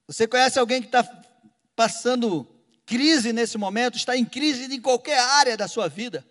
Você 0.06 0.26
conhece 0.26 0.58
alguém 0.58 0.80
que 0.80 0.88
está 0.88 1.02
passando 1.74 2.46
crise 2.84 3.32
nesse 3.32 3.58
momento, 3.58 3.96
está 3.96 4.16
em 4.16 4.24
crise 4.24 4.72
em 4.72 4.80
qualquer 4.80 5.18
área 5.18 5.56
da 5.56 5.66
sua 5.66 5.88
vida? 5.88 6.24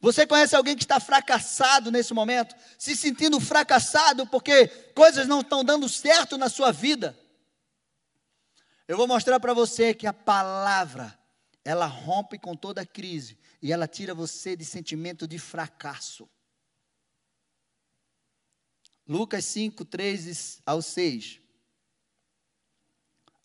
Você 0.00 0.26
conhece 0.26 0.54
alguém 0.54 0.76
que 0.76 0.84
está 0.84 1.00
fracassado 1.00 1.90
nesse 1.90 2.14
momento, 2.14 2.54
se 2.78 2.96
sentindo 2.96 3.40
fracassado 3.40 4.26
porque 4.26 4.68
coisas 4.94 5.26
não 5.26 5.40
estão 5.40 5.64
dando 5.64 5.88
certo 5.88 6.38
na 6.38 6.48
sua 6.48 6.72
vida? 6.72 7.18
Eu 8.86 8.96
vou 8.96 9.06
mostrar 9.06 9.38
para 9.38 9.52
você 9.52 9.92
que 9.92 10.06
a 10.06 10.12
palavra, 10.12 11.18
ela 11.64 11.84
rompe 11.84 12.38
com 12.38 12.56
toda 12.56 12.86
crise 12.86 13.38
e 13.60 13.72
ela 13.72 13.86
tira 13.86 14.14
você 14.14 14.56
de 14.56 14.64
sentimento 14.64 15.26
de 15.26 15.38
fracasso. 15.38 16.28
Lucas 19.08 19.46
5, 19.46 19.86
3 19.86 20.60
ao 20.66 20.82
6. 20.82 21.40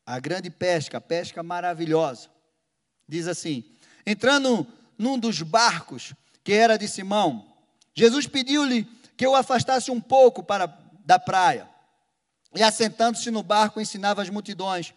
A 0.06 0.19
grande 0.19 0.49
pesca, 0.49 0.97
a 0.97 1.02
pesca 1.02 1.41
maravilhosa. 1.41 2.30
Diz 3.08 3.28
assim: 3.28 3.63
entrando 4.06 4.67
num 4.97 5.17
dos 5.17 5.41
barcos 5.41 6.13
que 6.43 6.52
era 6.52 6.78
de 6.78 6.89
Simão, 6.89 7.56
Jesus 7.95 8.28
pediu-lhe 8.28 8.86
que 9.15 9.26
o 9.26 9.36
afastasse 9.36 9.89
um 9.89 10.02
pouco 10.02 10.43
para, 10.43 10.67
da 11.06 11.17
praia. 11.17 11.69
E 12.54 12.62
assentando-se 12.62 13.32
no 13.32 13.41
barco, 13.41 13.80
ensinava 13.80 14.21
as 14.21 14.30
multidões. 14.30 14.93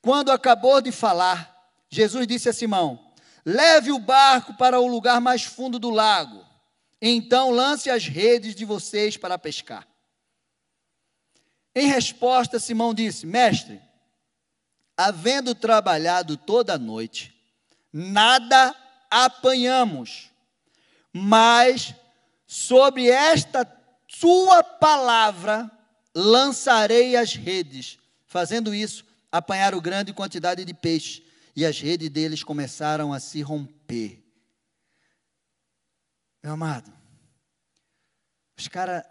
Quando 0.00 0.32
acabou 0.32 0.80
de 0.80 0.90
falar, 0.90 1.70
Jesus 1.90 2.26
disse 2.26 2.48
a 2.48 2.54
Simão: 2.54 3.12
Leve 3.44 3.92
o 3.92 3.98
barco 3.98 4.54
para 4.54 4.80
o 4.80 4.86
lugar 4.86 5.20
mais 5.20 5.42
fundo 5.42 5.78
do 5.78 5.90
lago. 5.90 6.42
Então 7.02 7.50
lance 7.50 7.90
as 7.90 8.06
redes 8.06 8.54
de 8.54 8.64
vocês 8.64 9.18
para 9.18 9.38
pescar. 9.38 9.86
Em 11.76 11.88
resposta, 11.88 12.58
Simão 12.58 12.94
disse: 12.94 13.26
Mestre, 13.26 13.82
havendo 14.96 15.54
trabalhado 15.54 16.34
toda 16.34 16.72
a 16.72 16.78
noite, 16.78 17.38
nada 17.92 18.74
apanhamos, 19.10 20.30
mas 21.12 21.94
sobre 22.46 23.10
esta 23.10 23.70
sua 24.08 24.64
palavra 24.64 25.70
lançarei 26.14 27.14
as 27.14 27.34
redes. 27.34 27.98
Fazendo 28.24 28.74
isso, 28.74 29.04
apanharam 29.30 29.78
grande 29.78 30.14
quantidade 30.14 30.64
de 30.64 30.72
peixe 30.72 31.26
e 31.54 31.66
as 31.66 31.78
redes 31.78 32.08
deles 32.08 32.42
começaram 32.42 33.12
a 33.12 33.20
se 33.20 33.42
romper. 33.42 34.24
Meu 36.42 36.54
amado, 36.54 36.90
os 38.56 38.66
caras 38.66 39.02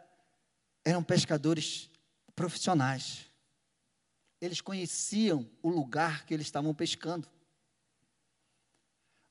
eram 0.83 1.03
pescadores 1.03 1.91
profissionais. 2.35 3.25
Eles 4.41 4.61
conheciam 4.61 5.49
o 5.63 5.69
lugar 5.69 6.25
que 6.25 6.33
eles 6.33 6.45
estavam 6.45 6.73
pescando. 6.73 7.27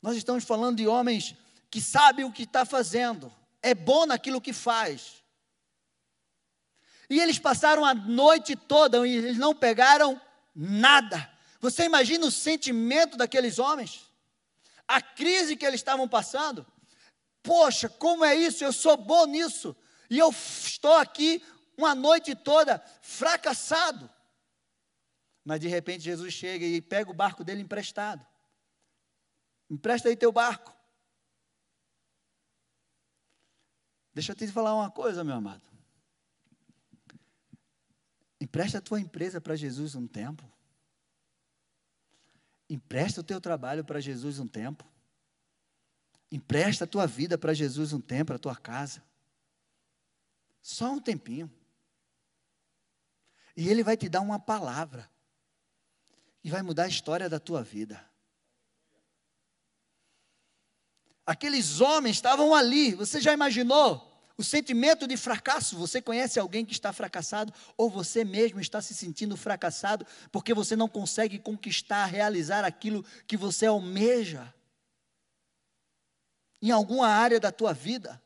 Nós 0.01 0.17
estamos 0.17 0.45
falando 0.45 0.79
de 0.79 0.87
homens 0.87 1.35
que 1.71 1.81
sabem 1.81 2.25
o 2.25 2.33
que 2.33 2.45
está 2.45 2.65
fazendo, 2.65 3.33
é 3.63 3.75
bom 3.75 4.07
naquilo 4.07 4.41
que 4.41 4.53
faz. 4.53 5.25
E 7.09 7.21
eles 7.21 7.39
passaram 7.39 7.85
a 7.85 7.95
noite 7.95 8.57
toda 8.57 9.07
e 9.07 9.17
eles 9.17 9.39
não 9.39 9.55
pegaram 9.55 10.21
nada. 10.55 11.31
Você 11.61 11.85
imagina 11.85 12.27
o 12.27 12.31
sentimento 12.31 13.17
daqueles 13.17 13.59
homens? 13.59 14.03
A 14.87 15.01
crise 15.01 15.57
que 15.57 15.65
eles 15.65 15.81
estavam 15.81 16.09
passando? 16.09 16.67
Poxa, 17.43 17.89
como 17.89 18.25
é 18.25 18.35
isso? 18.35 18.65
Eu 18.65 18.73
sou 18.73 18.97
bom 18.97 19.27
nisso. 19.27 19.77
E 20.11 20.19
eu 20.19 20.31
estou 20.31 20.95
aqui 20.95 21.43
uma 21.77 21.95
noite 21.95 22.35
toda 22.35 22.79
fracassado. 23.01 24.11
Mas 25.45 25.61
de 25.61 25.69
repente 25.69 26.03
Jesus 26.03 26.33
chega 26.33 26.65
e 26.65 26.81
pega 26.81 27.11
o 27.11 27.15
barco 27.15 27.45
dele 27.45 27.63
emprestado. 27.63 28.27
Empresta 29.69 30.09
aí 30.09 30.17
teu 30.17 30.33
barco. 30.33 30.75
Deixa 34.13 34.33
eu 34.33 34.37
te 34.37 34.47
falar 34.47 34.75
uma 34.75 34.91
coisa, 34.91 35.25
meu 35.25 35.35
amado. 35.35 35.63
Empresta 38.41 38.79
a 38.79 38.81
tua 38.81 39.01
empresa 39.01 39.41
para 39.41 39.57
Jesus 39.57 39.95
um 39.95 40.07
tempo. 40.07 40.49
Empresta 42.69 43.21
o 43.21 43.25
teu 43.25 43.41
trabalho 43.41 43.85
para 43.85 44.01
Jesus 44.01 44.39
um 44.39 44.47
tempo. 44.47 44.85
Empresta 46.31 46.85
a 46.85 46.87
tua 46.87 47.07
vida 47.07 47.37
para 47.37 47.53
Jesus 47.53 47.93
um 47.93 48.01
tempo, 48.01 48.33
a 48.33 48.39
tua 48.39 48.57
casa. 48.57 49.03
Só 50.63 50.93
um 50.93 51.01
tempinho. 51.01 51.53
E 53.57 53.69
Ele 53.69 53.83
vai 53.83 53.97
te 53.97 54.09
dar 54.09 54.21
uma 54.21 54.39
palavra. 54.39 55.09
E 56.43 56.51
vai 56.51 56.63
mudar 56.63 56.85
a 56.85 56.89
história 56.89 57.29
da 57.29 57.39
tua 57.39 57.63
vida. 57.63 58.05
Aqueles 61.27 61.81
homens 61.81 62.17
estavam 62.17 62.55
ali. 62.55 62.95
Você 62.95 63.21
já 63.21 63.33
imaginou? 63.33 64.13
O 64.37 64.43
sentimento 64.43 65.07
de 65.07 65.17
fracasso, 65.17 65.79
você 65.79 66.03
conhece 66.03 66.41
alguém 66.41 66.65
que 66.65 66.73
está 66.73 66.93
fracassado 66.93 67.55
ou 67.77 67.89
você 67.89 68.25
mesmo 68.25 68.61
está 68.61 68.83
se 68.83 68.93
sentindo 68.93 69.37
fracassado 69.37 70.05
porque 70.33 70.53
você 70.53 70.75
não 70.75 70.89
consegue 70.89 71.39
conquistar, 71.39 72.05
realizar 72.07 72.65
aquilo 72.65 73.05
que 73.29 73.37
você 73.37 73.67
almeja 73.67 74.53
em 76.61 76.73
alguma 76.73 77.07
área 77.07 77.39
da 77.39 77.53
tua 77.53 77.73
vida? 77.73 78.21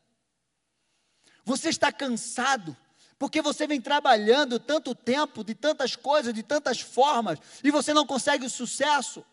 Você 1.45 1.69
está 1.69 1.91
cansado 1.91 2.75
porque 3.19 3.41
você 3.41 3.67
vem 3.67 3.81
trabalhando 3.81 4.57
tanto 4.57 4.95
tempo, 4.95 5.43
de 5.43 5.53
tantas 5.53 5.93
coisas, 5.93 6.33
de 6.33 6.41
tantas 6.41 6.79
formas, 6.79 7.37
e 7.61 7.69
você 7.69 7.93
não 7.93 8.07
consegue 8.07 8.45
o 8.45 8.49
sucesso. 8.49 9.25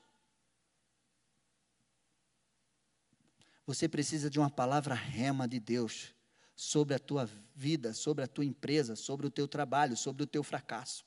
Você 3.64 3.88
precisa 3.88 4.28
de 4.28 4.40
uma 4.40 4.50
palavra 4.50 4.92
rema 4.92 5.46
de 5.46 5.60
Deus 5.60 6.12
sobre 6.56 6.94
a 6.96 6.98
tua 6.98 7.30
vida, 7.54 7.94
sobre 7.94 8.24
a 8.24 8.26
tua 8.26 8.44
empresa, 8.44 8.96
sobre 8.96 9.28
o 9.28 9.30
teu 9.30 9.46
trabalho, 9.46 9.96
sobre 9.96 10.24
o 10.24 10.26
teu 10.26 10.42
fracasso. 10.42 11.04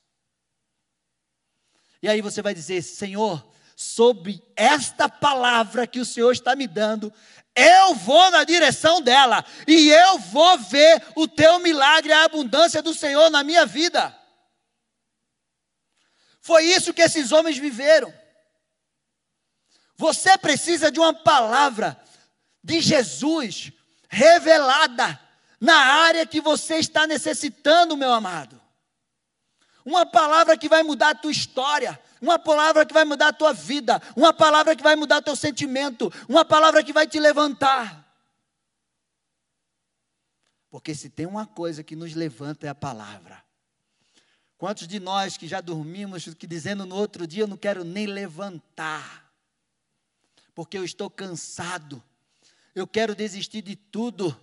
E 2.01 2.07
aí 2.07 2.21
você 2.21 2.41
vai 2.41 2.53
dizer: 2.53 2.81
Senhor, 2.81 3.45
sobre 3.81 4.43
esta 4.57 5.07
palavra 5.07 5.87
que 5.87 6.01
o 6.01 6.05
Senhor 6.05 6.33
está 6.33 6.53
me 6.53 6.67
dando, 6.67 7.13
eu 7.55 7.95
vou 7.95 8.29
na 8.29 8.43
direção 8.43 9.01
dela 9.01 9.45
e 9.65 9.89
eu 9.89 10.19
vou 10.19 10.57
ver 10.57 11.01
o 11.15 11.29
teu 11.29 11.59
milagre, 11.59 12.11
a 12.11 12.25
abundância 12.25 12.81
do 12.81 12.93
Senhor 12.93 13.29
na 13.29 13.41
minha 13.41 13.65
vida. 13.65 14.13
Foi 16.41 16.65
isso 16.65 16.93
que 16.93 17.01
esses 17.01 17.31
homens 17.31 17.57
viveram. 17.57 18.13
Você 19.95 20.37
precisa 20.37 20.91
de 20.91 20.99
uma 20.99 21.13
palavra 21.13 21.97
de 22.61 22.81
Jesus 22.81 23.71
revelada 24.09 25.17
na 25.57 25.77
área 25.77 26.25
que 26.25 26.41
você 26.41 26.79
está 26.79 27.07
necessitando, 27.07 27.95
meu 27.95 28.11
amado. 28.11 28.58
Uma 29.89 30.05
palavra 30.05 30.55
que 30.55 30.69
vai 30.69 30.83
mudar 30.83 31.09
a 31.09 31.15
tua 31.15 31.31
história, 31.31 31.99
uma 32.21 32.37
palavra 32.37 32.85
que 32.85 32.93
vai 32.93 33.03
mudar 33.03 33.29
a 33.29 33.33
tua 33.33 33.51
vida, 33.51 33.99
uma 34.15 34.31
palavra 34.31 34.75
que 34.75 34.83
vai 34.83 34.95
mudar 34.95 35.19
teu 35.19 35.35
sentimento, 35.35 36.13
uma 36.27 36.45
palavra 36.45 36.83
que 36.83 36.93
vai 36.93 37.07
te 37.07 37.19
levantar. 37.19 38.07
Porque 40.69 40.93
se 40.93 41.09
tem 41.09 41.25
uma 41.25 41.47
coisa 41.47 41.83
que 41.83 41.95
nos 41.95 42.13
levanta 42.13 42.67
é 42.67 42.69
a 42.69 42.75
palavra. 42.75 43.43
Quantos 44.59 44.87
de 44.87 44.99
nós 44.99 45.37
que 45.37 45.47
já 45.47 45.59
dormimos, 45.59 46.31
que 46.35 46.45
dizendo 46.45 46.85
no 46.85 46.95
outro 46.95 47.25
dia 47.25 47.41
eu 47.41 47.47
não 47.47 47.57
quero 47.57 47.83
nem 47.83 48.05
levantar, 48.05 49.33
porque 50.53 50.77
eu 50.77 50.85
estou 50.85 51.09
cansado, 51.09 52.03
eu 52.75 52.85
quero 52.85 53.15
desistir 53.15 53.63
de 53.63 53.75
tudo. 53.75 54.39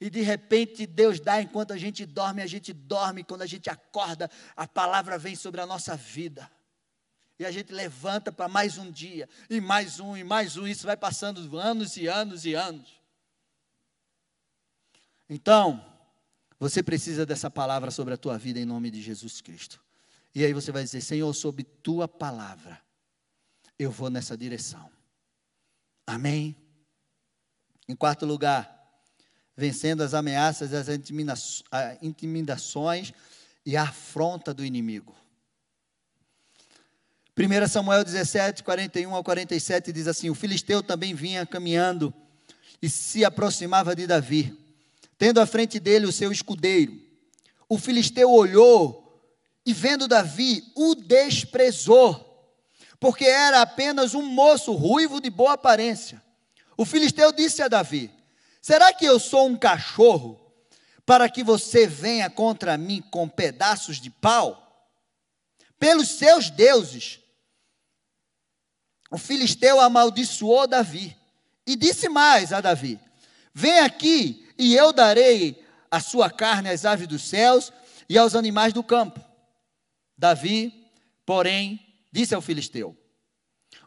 E 0.00 0.08
de 0.08 0.20
repente 0.20 0.86
Deus 0.86 1.18
dá 1.18 1.42
enquanto 1.42 1.72
a 1.72 1.76
gente 1.76 2.06
dorme, 2.06 2.42
a 2.42 2.46
gente 2.46 2.72
dorme, 2.72 3.24
quando 3.24 3.42
a 3.42 3.46
gente 3.46 3.68
acorda, 3.68 4.30
a 4.56 4.66
palavra 4.66 5.18
vem 5.18 5.34
sobre 5.34 5.60
a 5.60 5.66
nossa 5.66 5.96
vida. 5.96 6.50
E 7.38 7.44
a 7.44 7.50
gente 7.50 7.72
levanta 7.72 8.32
para 8.32 8.48
mais 8.48 8.78
um 8.78 8.90
dia, 8.90 9.28
e 9.48 9.60
mais 9.60 10.00
um, 10.00 10.16
e 10.16 10.24
mais 10.24 10.56
um, 10.56 10.66
isso 10.66 10.86
vai 10.86 10.96
passando 10.96 11.56
anos 11.56 11.96
e 11.96 12.06
anos 12.06 12.44
e 12.44 12.54
anos. 12.54 13.00
Então, 15.28 15.84
você 16.58 16.82
precisa 16.82 17.24
dessa 17.24 17.50
palavra 17.50 17.90
sobre 17.90 18.14
a 18.14 18.16
tua 18.16 18.36
vida 18.36 18.58
em 18.58 18.64
nome 18.64 18.90
de 18.90 19.00
Jesus 19.00 19.40
Cristo. 19.40 19.80
E 20.34 20.44
aí 20.44 20.52
você 20.52 20.72
vai 20.72 20.82
dizer: 20.82 21.00
Senhor, 21.00 21.32
sob 21.32 21.62
tua 21.62 22.08
palavra, 22.08 22.80
eu 23.78 23.90
vou 23.90 24.10
nessa 24.10 24.36
direção. 24.36 24.90
Amém? 26.06 26.56
Em 27.88 27.94
quarto 27.94 28.26
lugar, 28.26 28.77
vencendo 29.58 30.02
as 30.02 30.14
ameaças, 30.14 30.72
as 30.72 30.86
intimidações 32.00 33.12
e 33.66 33.76
a 33.76 33.82
afronta 33.82 34.54
do 34.54 34.64
inimigo. 34.64 35.16
1 37.36 37.66
Samuel 37.66 38.04
17, 38.04 38.62
41 38.62 39.12
ao 39.12 39.24
47 39.24 39.92
diz 39.92 40.06
assim: 40.06 40.30
O 40.30 40.34
filisteu 40.36 40.80
também 40.80 41.12
vinha 41.12 41.44
caminhando 41.44 42.14
e 42.80 42.88
se 42.88 43.24
aproximava 43.24 43.96
de 43.96 44.06
Davi, 44.06 44.56
tendo 45.18 45.40
à 45.40 45.46
frente 45.46 45.80
dele 45.80 46.06
o 46.06 46.12
seu 46.12 46.30
escudeiro. 46.30 46.96
O 47.68 47.76
filisteu 47.78 48.30
olhou 48.30 49.20
e, 49.66 49.72
vendo 49.72 50.06
Davi, 50.06 50.62
o 50.76 50.94
desprezou, 50.94 52.48
porque 53.00 53.24
era 53.24 53.60
apenas 53.60 54.14
um 54.14 54.22
moço 54.22 54.72
ruivo 54.72 55.20
de 55.20 55.30
boa 55.30 55.54
aparência. 55.54 56.22
O 56.76 56.84
filisteu 56.84 57.32
disse 57.32 57.60
a 57.60 57.66
Davi: 57.66 58.17
Será 58.68 58.92
que 58.92 59.06
eu 59.06 59.18
sou 59.18 59.48
um 59.48 59.56
cachorro 59.56 60.38
para 61.06 61.26
que 61.30 61.42
você 61.42 61.86
venha 61.86 62.28
contra 62.28 62.76
mim 62.76 63.00
com 63.00 63.26
pedaços 63.26 63.98
de 63.98 64.10
pau? 64.10 64.86
Pelos 65.78 66.08
seus 66.08 66.50
deuses. 66.50 67.18
O 69.10 69.16
filisteu 69.16 69.80
amaldiçoou 69.80 70.66
Davi 70.66 71.16
e 71.66 71.74
disse 71.76 72.10
mais 72.10 72.52
a 72.52 72.60
Davi: 72.60 73.00
Vem 73.54 73.78
aqui 73.78 74.46
e 74.58 74.74
eu 74.74 74.92
darei 74.92 75.64
a 75.90 75.98
sua 75.98 76.28
carne 76.28 76.68
às 76.68 76.84
aves 76.84 77.08
dos 77.08 77.22
céus 77.22 77.72
e 78.06 78.18
aos 78.18 78.34
animais 78.34 78.74
do 78.74 78.82
campo. 78.84 79.18
Davi, 80.14 80.92
porém, 81.24 81.80
disse 82.12 82.34
ao 82.34 82.42
filisteu: 82.42 82.94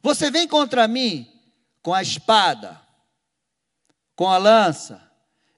Você 0.01 0.31
vem 0.31 0.47
contra 0.47 0.87
mim 0.87 1.31
com 1.83 1.93
a 1.93 2.01
espada, 2.01 2.80
com 4.21 4.29
a 4.29 4.37
lança 4.37 5.01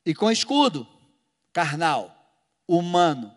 e 0.06 0.16
com 0.16 0.32
escudo 0.32 0.88
carnal, 1.52 2.16
humano. 2.66 3.36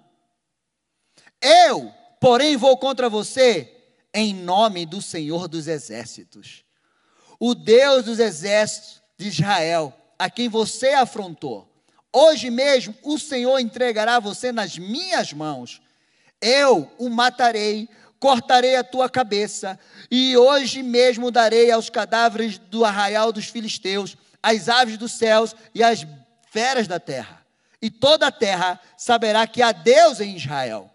Eu, 1.43 1.93
porém, 2.21 2.57
vou 2.57 2.77
contra 2.77 3.09
você 3.09 3.77
em 4.15 4.33
nome 4.33 4.87
do 4.87 5.03
Senhor 5.03 5.49
dos 5.49 5.67
Exércitos, 5.67 6.63
o 7.41 7.57
Deus 7.57 8.05
dos 8.05 8.21
exércitos 8.21 9.03
de 9.19 9.27
Israel, 9.27 9.93
a 10.17 10.31
quem 10.31 10.49
você 10.49 10.91
afrontou. 10.91 11.69
Hoje 12.13 12.49
mesmo 12.49 12.95
o 13.03 13.19
Senhor 13.19 13.59
entregará 13.59 14.21
você 14.21 14.53
nas 14.53 14.79
minhas 14.79 15.33
mãos. 15.33 15.83
Eu 16.41 16.89
o 16.99 17.09
matarei, 17.09 17.89
cortarei 18.21 18.77
a 18.77 18.85
tua 18.85 19.11
cabeça, 19.11 19.77
e 20.09 20.37
hoje 20.37 20.85
mesmo 20.85 21.33
darei 21.33 21.73
aos 21.73 21.91
cadáveres 21.91 22.59
do 22.59 22.85
arraial 22.85 23.33
dos 23.33 23.47
filisteus 23.47 24.17
as 24.43 24.69
aves 24.69 24.97
dos 24.97 25.13
céus 25.13 25.55
e 25.75 25.83
as 25.83 26.07
feras 26.51 26.87
da 26.87 27.01
terra. 27.01 27.45
E 27.81 27.91
toda 27.91 28.27
a 28.27 28.33
terra 28.33 28.81
saberá 28.97 29.47
que 29.47 29.63
há 29.63 29.73
Deus 29.73 30.21
em 30.21 30.37
Israel. 30.37 30.91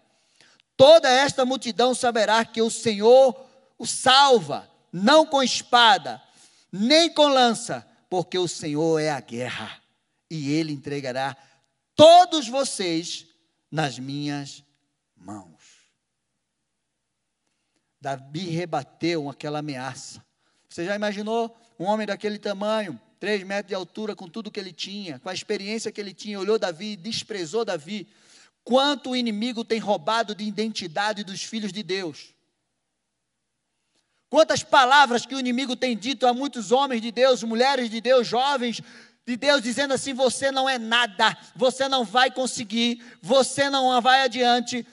Toda 0.76 1.08
esta 1.08 1.44
multidão 1.44 1.94
saberá 1.94 2.44
que 2.44 2.60
o 2.60 2.70
Senhor 2.70 3.52
o 3.82 3.86
salva, 3.86 4.70
não 4.92 5.26
com 5.26 5.42
espada, 5.42 6.22
nem 6.70 7.12
com 7.12 7.26
lança, 7.26 7.84
porque 8.08 8.38
o 8.38 8.46
Senhor 8.46 9.00
é 9.00 9.10
a 9.10 9.18
guerra, 9.18 9.82
e 10.30 10.52
ele 10.52 10.72
entregará 10.72 11.36
todos 11.96 12.46
vocês 12.46 13.26
nas 13.68 13.98
minhas 13.98 14.62
mãos. 15.16 15.90
Davi 18.00 18.50
rebateu 18.50 19.28
aquela 19.28 19.58
ameaça. 19.58 20.24
Você 20.68 20.84
já 20.84 20.94
imaginou 20.94 21.56
um 21.76 21.84
homem 21.84 22.06
daquele 22.06 22.38
tamanho, 22.38 23.00
três 23.22 23.44
metros 23.44 23.68
de 23.68 23.74
altura, 23.76 24.16
com 24.16 24.26
tudo 24.26 24.50
que 24.50 24.58
ele 24.58 24.72
tinha, 24.72 25.20
com 25.20 25.28
a 25.28 25.32
experiência 25.32 25.92
que 25.92 26.00
ele 26.00 26.12
tinha, 26.12 26.40
olhou 26.40 26.58
Davi, 26.58 26.96
desprezou 26.96 27.64
Davi. 27.64 28.08
Quanto 28.64 29.10
o 29.10 29.16
inimigo 29.16 29.64
tem 29.64 29.78
roubado 29.78 30.34
de 30.34 30.42
identidade 30.42 31.22
dos 31.22 31.40
filhos 31.40 31.72
de 31.72 31.84
Deus. 31.84 32.34
Quantas 34.28 34.64
palavras 34.64 35.24
que 35.24 35.36
o 35.36 35.38
inimigo 35.38 35.76
tem 35.76 35.96
dito 35.96 36.26
a 36.26 36.34
muitos 36.34 36.72
homens 36.72 37.00
de 37.00 37.12
Deus, 37.12 37.44
mulheres 37.44 37.88
de 37.88 38.00
Deus, 38.00 38.26
jovens 38.26 38.82
de 39.24 39.36
Deus, 39.36 39.62
dizendo 39.62 39.94
assim: 39.94 40.12
você 40.12 40.50
não 40.50 40.68
é 40.68 40.76
nada, 40.76 41.38
você 41.54 41.86
não 41.86 42.04
vai 42.04 42.28
conseguir, 42.28 43.04
você 43.22 43.70
não 43.70 44.00
vai 44.00 44.22
adiante, 44.22 44.84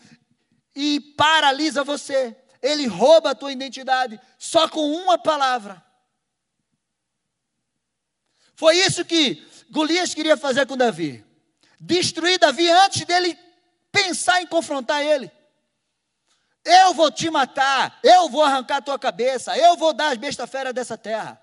e 0.75 0.99
paralisa 1.17 1.83
você. 1.83 2.37
Ele 2.61 2.85
rouba 2.85 3.31
a 3.31 3.35
tua 3.35 3.51
identidade 3.51 4.21
só 4.37 4.69
com 4.69 4.87
uma 4.87 5.17
palavra. 5.17 5.88
Foi 8.59 8.75
isso 8.75 9.05
que 9.05 9.41
Golias 9.71 10.13
queria 10.13 10.35
fazer 10.35 10.67
com 10.67 10.75
Davi. 10.75 11.23
Destruir 11.79 12.37
Davi 12.37 12.69
antes 12.69 13.05
dele 13.05 13.39
pensar 13.89 14.41
em 14.41 14.47
confrontar 14.47 15.01
ele. 15.01 15.31
Eu 16.65 16.93
vou 16.93 17.09
te 17.09 17.29
matar, 17.29 17.97
eu 18.03 18.27
vou 18.27 18.43
arrancar 18.43 18.75
a 18.75 18.81
tua 18.81 18.99
cabeça, 18.99 19.57
eu 19.57 19.77
vou 19.77 19.93
dar 19.93 20.11
as 20.11 20.17
bestas 20.17 20.49
feras 20.49 20.73
dessa 20.73 20.97
terra. 20.97 21.41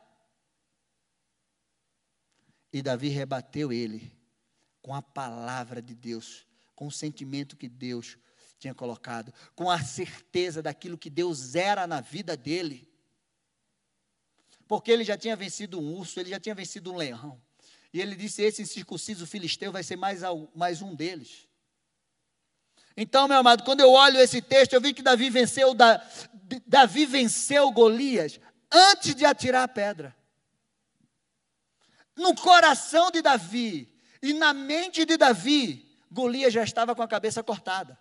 E 2.71 2.83
Davi 2.83 3.09
rebateu 3.09 3.73
ele 3.73 4.13
com 4.83 4.95
a 4.95 5.01
palavra 5.01 5.81
de 5.81 5.95
Deus, 5.95 6.47
com 6.75 6.87
o 6.87 6.93
sentimento 6.93 7.57
que 7.57 7.67
Deus 7.67 8.19
tinha 8.59 8.75
colocado, 8.75 9.33
com 9.55 9.71
a 9.71 9.83
certeza 9.83 10.63
daquilo 10.63 10.99
que 10.99 11.09
Deus 11.09 11.55
era 11.55 11.87
na 11.87 12.03
vida 12.03 12.37
dele. 12.37 12.87
Porque 14.67 14.91
ele 14.91 15.05
já 15.05 15.17
tinha 15.17 15.37
vencido 15.37 15.81
um 15.81 15.95
urso, 15.95 16.19
ele 16.19 16.31
já 16.31 16.41
tinha 16.41 16.55
vencido 16.55 16.93
um 16.93 16.97
leão. 16.97 17.41
E 17.93 18.01
ele 18.01 18.15
disse: 18.15 18.43
Esse 18.43 18.67
circunciso 18.67 19.27
filisteu 19.27 19.73
vai 19.73 19.83
ser 19.83 19.97
mais, 19.97 20.21
mais 20.55 20.83
um 20.83 20.95
deles. 20.95 21.47
Então, 22.97 23.29
meu 23.29 23.39
amado, 23.39 23.63
quando 23.63 23.81
eu 23.81 23.91
olho 23.93 24.19
esse 24.19 24.41
texto, 24.41 24.73
eu 24.73 24.81
vi 24.81 24.95
que 24.95 25.03
Davi 25.03 25.29
venceu, 25.29 25.75
Davi 26.67 27.05
venceu 27.05 27.71
Golias 27.71 28.41
antes 28.73 29.15
de 29.15 29.25
atirar 29.25 29.65
a 29.65 29.69
pedra. 29.69 30.17
No 32.17 32.35
coração 32.35 33.11
de 33.11 33.21
Davi 33.21 33.95
e 34.23 34.33
na 34.33 34.55
mente 34.55 35.05
de 35.05 35.19
Davi, 35.19 35.87
Golias 36.11 36.55
já 36.55 36.65
estava 36.65 36.95
com 36.95 37.03
a 37.03 37.09
cabeça 37.09 37.43
cortada. 37.43 37.99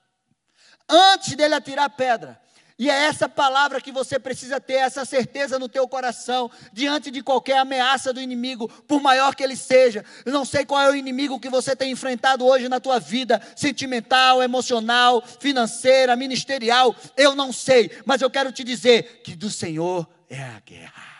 Antes 0.87 1.35
dele 1.35 1.55
atirar 1.55 1.85
a 1.85 1.89
pedra, 1.89 2.41
e 2.77 2.89
é 2.89 3.05
essa 3.05 3.29
palavra 3.29 3.79
que 3.79 3.91
você 3.91 4.19
precisa 4.19 4.59
ter, 4.59 4.73
essa 4.73 5.05
certeza 5.05 5.57
no 5.57 5.69
teu 5.69 5.87
coração, 5.87 6.51
diante 6.73 7.09
de 7.09 7.23
qualquer 7.23 7.57
ameaça 7.57 8.11
do 8.11 8.21
inimigo, 8.21 8.67
por 8.85 9.01
maior 9.01 9.33
que 9.33 9.41
ele 9.41 9.55
seja. 9.55 10.03
Eu 10.25 10.33
não 10.33 10.43
sei 10.43 10.65
qual 10.65 10.81
é 10.81 10.89
o 10.89 10.95
inimigo 10.95 11.39
que 11.39 11.49
você 11.49 11.73
tem 11.73 11.91
enfrentado 11.91 12.45
hoje 12.45 12.67
na 12.67 12.81
tua 12.81 12.99
vida, 12.99 13.41
sentimental, 13.55 14.43
emocional, 14.43 15.23
financeira, 15.39 16.17
ministerial, 16.17 16.93
eu 17.15 17.33
não 17.33 17.53
sei, 17.53 17.89
mas 18.05 18.21
eu 18.21 18.29
quero 18.29 18.51
te 18.51 18.63
dizer 18.63 19.21
que 19.23 19.35
do 19.35 19.49
Senhor 19.49 20.05
é 20.29 20.43
a 20.43 20.59
guerra. 20.59 21.15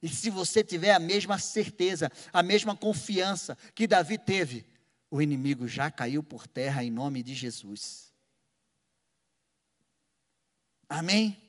E 0.00 0.08
se 0.08 0.30
você 0.30 0.62
tiver 0.62 0.92
a 0.92 1.00
mesma 1.00 1.38
certeza, 1.38 2.12
a 2.32 2.40
mesma 2.40 2.76
confiança 2.76 3.58
que 3.74 3.88
Davi 3.88 4.16
teve, 4.16 4.64
o 5.10 5.20
inimigo 5.20 5.66
já 5.66 5.90
caiu 5.90 6.22
por 6.22 6.46
terra 6.46 6.84
em 6.84 6.90
nome 6.90 7.24
de 7.24 7.34
Jesus. 7.34 8.05
Amém? 10.88 11.42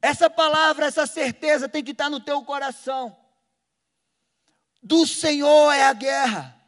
Essa 0.00 0.28
palavra, 0.28 0.86
essa 0.86 1.06
certeza 1.06 1.68
tem 1.68 1.84
que 1.84 1.92
estar 1.92 2.10
no 2.10 2.20
teu 2.20 2.42
coração. 2.42 3.16
Do 4.82 5.06
Senhor 5.06 5.70
é 5.72 5.84
a 5.84 5.92
guerra. 5.92 6.60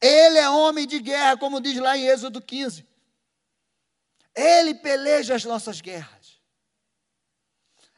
Ele 0.00 0.38
é 0.38 0.48
homem 0.48 0.86
de 0.86 1.00
guerra, 1.00 1.36
como 1.36 1.60
diz 1.60 1.76
lá 1.78 1.96
em 1.96 2.06
Êxodo 2.06 2.40
15. 2.40 2.86
Ele 4.34 4.74
peleja 4.74 5.34
as 5.34 5.44
nossas 5.44 5.80
guerras. 5.80 6.40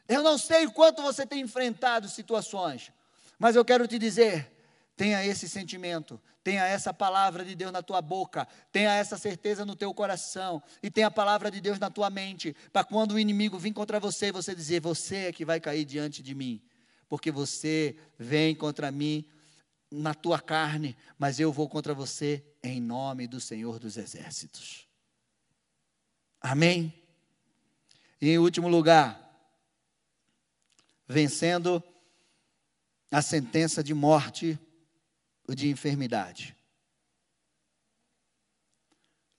Eu 0.07 0.23
não 0.23 0.39
sei 0.39 0.67
quanto 0.67 1.03
você 1.03 1.23
tem 1.23 1.41
enfrentado 1.41 2.09
situações, 2.09 2.91
mas 3.37 3.55
eu 3.55 3.63
quero 3.63 3.87
te 3.87 3.99
dizer: 3.99 4.51
Tenha 4.97 5.23
esse 5.23 5.47
sentimento, 5.47 6.19
tenha 6.49 6.65
essa 6.65 6.91
palavra 6.91 7.45
de 7.45 7.53
Deus 7.53 7.71
na 7.71 7.83
tua 7.83 8.01
boca, 8.01 8.47
tenha 8.71 8.91
essa 8.95 9.19
certeza 9.19 9.63
no 9.63 9.75
teu 9.75 9.93
coração 9.93 10.63
e 10.81 10.89
tenha 10.89 11.05
a 11.05 11.11
palavra 11.11 11.51
de 11.51 11.61
Deus 11.61 11.77
na 11.77 11.91
tua 11.91 12.09
mente, 12.09 12.55
para 12.73 12.83
quando 12.83 13.11
o 13.11 13.19
inimigo 13.19 13.59
vir 13.59 13.71
contra 13.71 13.99
você, 13.99 14.31
você 14.31 14.55
dizer: 14.55 14.81
Você 14.81 15.27
é 15.27 15.31
que 15.31 15.45
vai 15.45 15.59
cair 15.59 15.85
diante 15.85 16.23
de 16.23 16.33
mim, 16.33 16.59
porque 17.07 17.31
você 17.31 17.95
vem 18.17 18.55
contra 18.55 18.91
mim 18.91 19.23
na 19.91 20.15
tua 20.15 20.39
carne, 20.39 20.97
mas 21.19 21.39
eu 21.39 21.51
vou 21.51 21.69
contra 21.69 21.93
você 21.93 22.43
em 22.63 22.81
nome 22.81 23.27
do 23.27 23.39
Senhor 23.39 23.77
dos 23.77 23.95
Exércitos. 23.95 24.87
Amém? 26.41 26.91
E 28.19 28.27
em 28.27 28.39
último 28.39 28.67
lugar, 28.67 29.21
vencendo 31.07 31.83
a 33.11 33.21
sentença 33.21 33.83
de 33.83 33.93
morte 33.93 34.57
ou 35.49 35.55
de 35.55 35.67
enfermidade. 35.67 36.55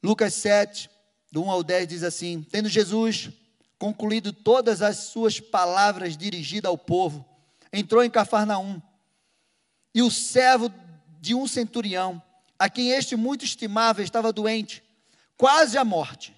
Lucas 0.03 0.35
7, 0.35 0.91
do 1.31 1.45
1 1.45 1.51
ao 1.51 1.63
10 1.63 1.87
diz 1.87 2.03
assim: 2.03 2.45
Tendo 2.51 2.69
Jesus 2.69 3.31
concluído 3.79 4.33
todas 4.33 4.83
as 4.83 4.97
suas 4.97 5.39
palavras 5.39 6.17
dirigidas 6.17 6.69
ao 6.69 6.77
povo, 6.77 7.25
entrou 7.73 8.03
em 8.03 8.11
Cafarnaum. 8.11 8.83
E 9.95 10.03
o 10.03 10.11
servo 10.11 10.73
de 11.21 11.33
um 11.33 11.47
centurião, 11.47 12.21
a 12.59 12.69
quem 12.69 12.91
este 12.91 13.15
muito 13.15 13.45
estimava, 13.45 14.03
estava 14.03 14.33
doente, 14.33 14.83
quase 15.37 15.79
à 15.79 15.85
morte. 15.85 16.35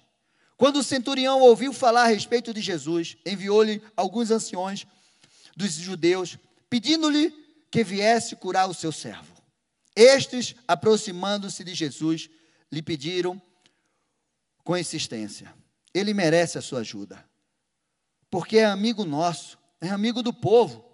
Quando 0.55 0.77
o 0.77 0.83
centurião 0.83 1.41
ouviu 1.41 1.73
falar 1.73 2.03
a 2.03 2.07
respeito 2.07 2.53
de 2.53 2.61
Jesus, 2.61 3.17
enviou-lhe 3.25 3.81
alguns 3.97 4.29
anciões 4.29 4.85
dos 5.57 5.71
judeus, 5.73 6.37
pedindo-lhe 6.69 7.31
que 7.71 7.83
viesse 7.83 8.35
curar 8.35 8.69
o 8.69 8.73
seu 8.73 8.91
servo. 8.91 9.32
Estes, 9.95 10.55
aproximando-se 10.67 11.63
de 11.63 11.73
Jesus, 11.73 12.29
lhe 12.71 12.81
pediram 12.81 13.41
com 14.63 14.77
insistência: 14.77 15.53
Ele 15.93 16.13
merece 16.13 16.57
a 16.57 16.61
sua 16.61 16.79
ajuda, 16.79 17.23
porque 18.29 18.57
é 18.57 18.65
amigo 18.65 19.05
nosso, 19.05 19.57
é 19.79 19.89
amigo 19.89 20.23
do 20.23 20.33
povo. 20.33 20.91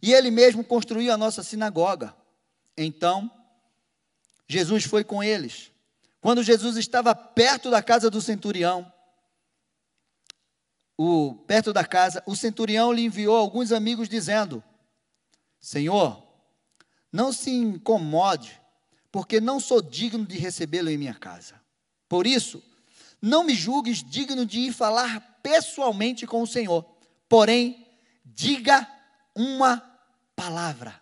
E 0.00 0.12
ele 0.12 0.30
mesmo 0.30 0.62
construiu 0.62 1.12
a 1.12 1.16
nossa 1.16 1.42
sinagoga. 1.42 2.14
Então, 2.76 3.28
Jesus 4.46 4.84
foi 4.84 5.02
com 5.02 5.22
eles. 5.22 5.72
Quando 6.20 6.42
Jesus 6.42 6.76
estava 6.76 7.14
perto 7.14 7.70
da 7.70 7.82
casa 7.82 8.08
do 8.08 8.20
centurião, 8.20 8.92
o, 10.96 11.34
perto 11.46 11.72
da 11.72 11.84
casa, 11.84 12.22
o 12.26 12.34
centurião 12.34 12.92
lhe 12.92 13.02
enviou 13.02 13.36
alguns 13.36 13.72
amigos 13.72 14.08
dizendo: 14.08 14.62
Senhor, 15.60 16.27
não 17.12 17.32
se 17.32 17.50
incomode, 17.50 18.60
porque 19.10 19.40
não 19.40 19.58
sou 19.58 19.80
digno 19.80 20.26
de 20.26 20.36
recebê-lo 20.38 20.90
em 20.90 20.98
minha 20.98 21.14
casa. 21.14 21.60
Por 22.08 22.26
isso, 22.26 22.62
não 23.20 23.42
me 23.42 23.54
julgues 23.54 24.02
digno 24.02 24.46
de 24.46 24.60
ir 24.60 24.72
falar 24.72 25.40
pessoalmente 25.42 26.26
com 26.26 26.42
o 26.42 26.46
Senhor. 26.46 26.84
Porém, 27.28 27.86
diga 28.24 28.86
uma 29.34 29.78
palavra. 30.36 31.00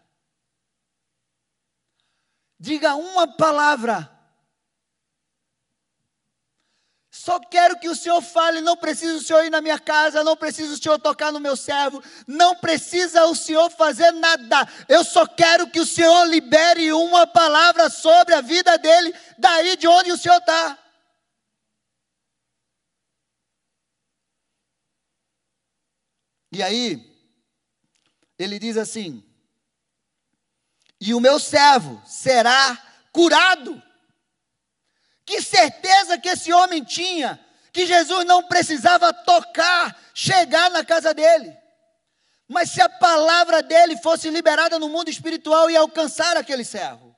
Diga 2.58 2.94
uma 2.94 3.26
palavra 3.26 4.15
Só 7.18 7.40
quero 7.40 7.78
que 7.78 7.88
o 7.88 7.96
Senhor 7.96 8.20
fale, 8.20 8.60
não 8.60 8.76
precisa 8.76 9.16
o 9.16 9.22
Senhor 9.22 9.42
ir 9.42 9.50
na 9.50 9.62
minha 9.62 9.78
casa, 9.78 10.22
não 10.22 10.36
precisa 10.36 10.74
o 10.74 10.76
Senhor 10.76 10.98
tocar 10.98 11.32
no 11.32 11.40
meu 11.40 11.56
servo, 11.56 12.02
não 12.26 12.54
precisa 12.56 13.24
o 13.24 13.34
Senhor 13.34 13.70
fazer 13.70 14.12
nada. 14.12 14.68
Eu 14.86 15.02
só 15.02 15.26
quero 15.26 15.66
que 15.70 15.80
o 15.80 15.86
Senhor 15.86 16.24
libere 16.26 16.92
uma 16.92 17.26
palavra 17.26 17.88
sobre 17.88 18.34
a 18.34 18.42
vida 18.42 18.76
dele, 18.76 19.14
daí 19.38 19.78
de 19.78 19.88
onde 19.88 20.12
o 20.12 20.18
Senhor 20.18 20.36
está. 20.36 20.78
E 26.52 26.62
aí, 26.62 27.02
ele 28.38 28.58
diz 28.58 28.76
assim: 28.76 29.24
E 31.00 31.14
o 31.14 31.20
meu 31.20 31.40
servo 31.40 32.00
será 32.06 32.76
curado. 33.10 33.85
Que 35.26 35.42
certeza 35.42 36.16
que 36.16 36.28
esse 36.28 36.52
homem 36.52 36.82
tinha 36.84 37.38
que 37.72 37.84
Jesus 37.84 38.24
não 38.24 38.44
precisava 38.44 39.12
tocar, 39.12 40.00
chegar 40.14 40.70
na 40.70 40.82
casa 40.82 41.12
dele. 41.12 41.54
Mas 42.48 42.70
se 42.70 42.80
a 42.80 42.88
palavra 42.88 43.62
dele 43.62 43.98
fosse 43.98 44.30
liberada 44.30 44.78
no 44.78 44.88
mundo 44.88 45.10
espiritual 45.10 45.68
e 45.68 45.76
alcançar 45.76 46.36
aquele 46.36 46.64
servo. 46.64 47.14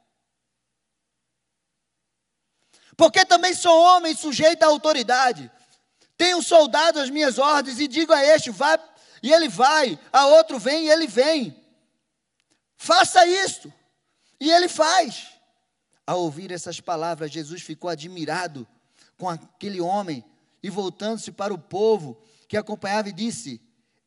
Porque 2.97 3.25
também 3.25 3.55
sou 3.55 3.81
homem 3.81 4.16
sujeito 4.16 4.64
à 4.64 4.66
autoridade. 4.66 5.49
Tenho 6.16 6.42
soldado 6.42 6.99
às 6.99 7.11
minhas 7.11 7.38
ordens 7.38 7.79
e 7.79 7.87
digo 7.87 8.12
a 8.12 8.25
este, 8.25 8.51
vá, 8.51 8.77
e 9.23 9.33
ele 9.33 9.49
vai, 9.49 9.97
a 10.12 10.27
outro 10.27 10.59
vem 10.59 10.87
e 10.87 10.90
ele 10.90 11.07
vem. 11.07 11.64
Faça 12.77 13.25
isto. 13.27 13.73
E 14.40 14.51
ele 14.51 14.66
faz. 14.68 15.38
Ao 16.09 16.23
ouvir 16.23 16.51
essas 16.51 16.81
palavras, 16.81 17.31
Jesus 17.31 17.61
ficou 17.61 17.90
admirado 17.90 18.66
com 19.18 19.29
aquele 19.29 19.79
homem 19.79 20.25
e, 20.62 20.71
voltando-se 20.71 21.31
para 21.31 21.53
o 21.53 21.59
povo 21.59 22.18
que 22.49 22.57
acompanhava, 22.57 23.12
disse: 23.12 23.61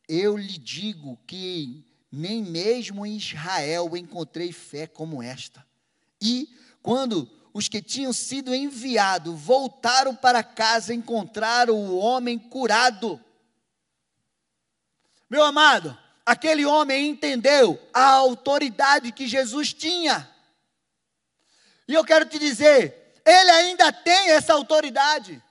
Eu 0.10 0.36
lhe 0.36 0.58
digo 0.58 1.16
que 1.28 1.86
nem 2.12 2.42
mesmo 2.42 3.06
em 3.06 3.18
Israel 3.18 3.96
encontrei 3.96 4.52
fé 4.52 4.88
como 4.88 5.22
esta. 5.22 5.64
E, 6.20 6.50
quando 6.82 7.30
os 7.54 7.70
que 7.70 7.84
tinham 7.84 8.12
sido 8.12 8.52
enviados 8.52 9.40
voltaram 9.40 10.16
para 10.16 10.42
casa, 10.42 10.96
encontraram 10.96 11.76
o 11.76 12.00
homem 12.00 12.40
curado. 12.40 13.24
Meu 15.30 15.44
amado, 15.44 15.96
aquele 16.26 16.66
homem 16.66 17.10
entendeu 17.10 17.80
a 17.94 18.06
autoridade 18.06 19.12
que 19.12 19.28
Jesus 19.28 19.72
tinha. 19.72 20.32
E 21.92 21.94
eu 21.94 22.06
quero 22.06 22.24
te 22.24 22.40
dizer, 22.40 23.22
ele 23.26 23.52
ainda 23.52 23.92
tem 23.92 24.32
essa 24.32 24.54
autoridade. 24.54 25.44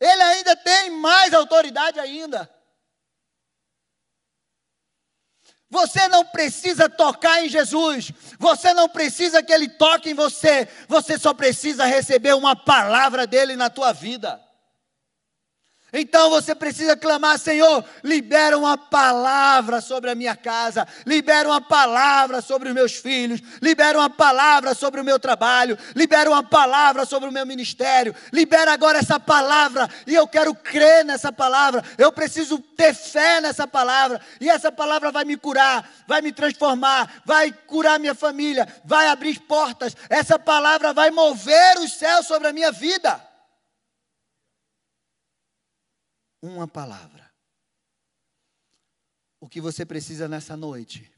Ele 0.00 0.22
ainda 0.22 0.56
tem 0.56 0.88
mais 0.88 1.34
autoridade 1.34 2.00
ainda. 2.00 2.50
Você 5.68 6.08
não 6.08 6.24
precisa 6.24 6.88
tocar 6.88 7.44
em 7.44 7.50
Jesus, 7.50 8.12
você 8.38 8.72
não 8.72 8.88
precisa 8.88 9.42
que 9.42 9.52
Ele 9.52 9.68
toque 9.68 10.08
em 10.08 10.14
você, 10.14 10.66
você 10.88 11.18
só 11.18 11.34
precisa 11.34 11.84
receber 11.84 12.34
uma 12.34 12.56
palavra 12.56 13.26
dele 13.26 13.54
na 13.54 13.68
tua 13.68 13.92
vida. 13.92 14.40
Então 15.96 16.28
você 16.28 16.56
precisa 16.56 16.96
clamar, 16.96 17.38
Senhor, 17.38 17.84
libera 18.02 18.58
uma 18.58 18.76
palavra 18.76 19.80
sobre 19.80 20.10
a 20.10 20.14
minha 20.16 20.34
casa, 20.34 20.88
libera 21.06 21.48
uma 21.48 21.60
palavra 21.60 22.40
sobre 22.40 22.68
os 22.68 22.74
meus 22.74 22.96
filhos, 22.96 23.40
libera 23.62 23.96
uma 23.96 24.10
palavra 24.10 24.74
sobre 24.74 25.00
o 25.00 25.04
meu 25.04 25.20
trabalho, 25.20 25.78
libera 25.94 26.28
uma 26.28 26.42
palavra 26.42 27.06
sobre 27.06 27.28
o 27.28 27.32
meu 27.32 27.46
ministério, 27.46 28.12
libera 28.32 28.72
agora 28.72 28.98
essa 28.98 29.20
palavra 29.20 29.88
e 30.04 30.16
eu 30.16 30.26
quero 30.26 30.52
crer 30.52 31.04
nessa 31.04 31.30
palavra, 31.30 31.84
eu 31.96 32.10
preciso 32.10 32.58
ter 32.58 32.92
fé 32.92 33.40
nessa 33.40 33.64
palavra 33.64 34.20
e 34.40 34.50
essa 34.50 34.72
palavra 34.72 35.12
vai 35.12 35.24
me 35.24 35.36
curar, 35.36 35.88
vai 36.08 36.20
me 36.20 36.32
transformar, 36.32 37.22
vai 37.24 37.52
curar 37.52 38.00
minha 38.00 38.16
família, 38.16 38.66
vai 38.84 39.06
abrir 39.06 39.38
portas, 39.42 39.96
essa 40.10 40.40
palavra 40.40 40.92
vai 40.92 41.12
mover 41.12 41.78
os 41.78 41.92
céus 41.92 42.26
sobre 42.26 42.48
a 42.48 42.52
minha 42.52 42.72
vida. 42.72 43.33
Uma 46.44 46.68
palavra. 46.68 47.32
O 49.40 49.48
que 49.48 49.60
você 49.60 49.84
precisa 49.84 50.28
nessa 50.28 50.56
noite 50.56 51.10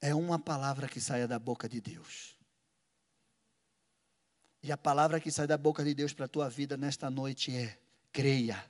é 0.00 0.14
uma 0.14 0.38
palavra 0.38 0.88
que 0.88 1.00
saia 1.00 1.28
da 1.28 1.38
boca 1.38 1.68
de 1.68 1.80
Deus. 1.80 2.36
E 4.62 4.70
a 4.70 4.76
palavra 4.76 5.20
que 5.20 5.30
sai 5.30 5.46
da 5.46 5.56
boca 5.56 5.82
de 5.82 5.94
Deus 5.94 6.12
para 6.12 6.26
a 6.26 6.28
tua 6.28 6.48
vida 6.48 6.76
nesta 6.76 7.10
noite 7.10 7.54
é: 7.54 7.78
creia, 8.12 8.62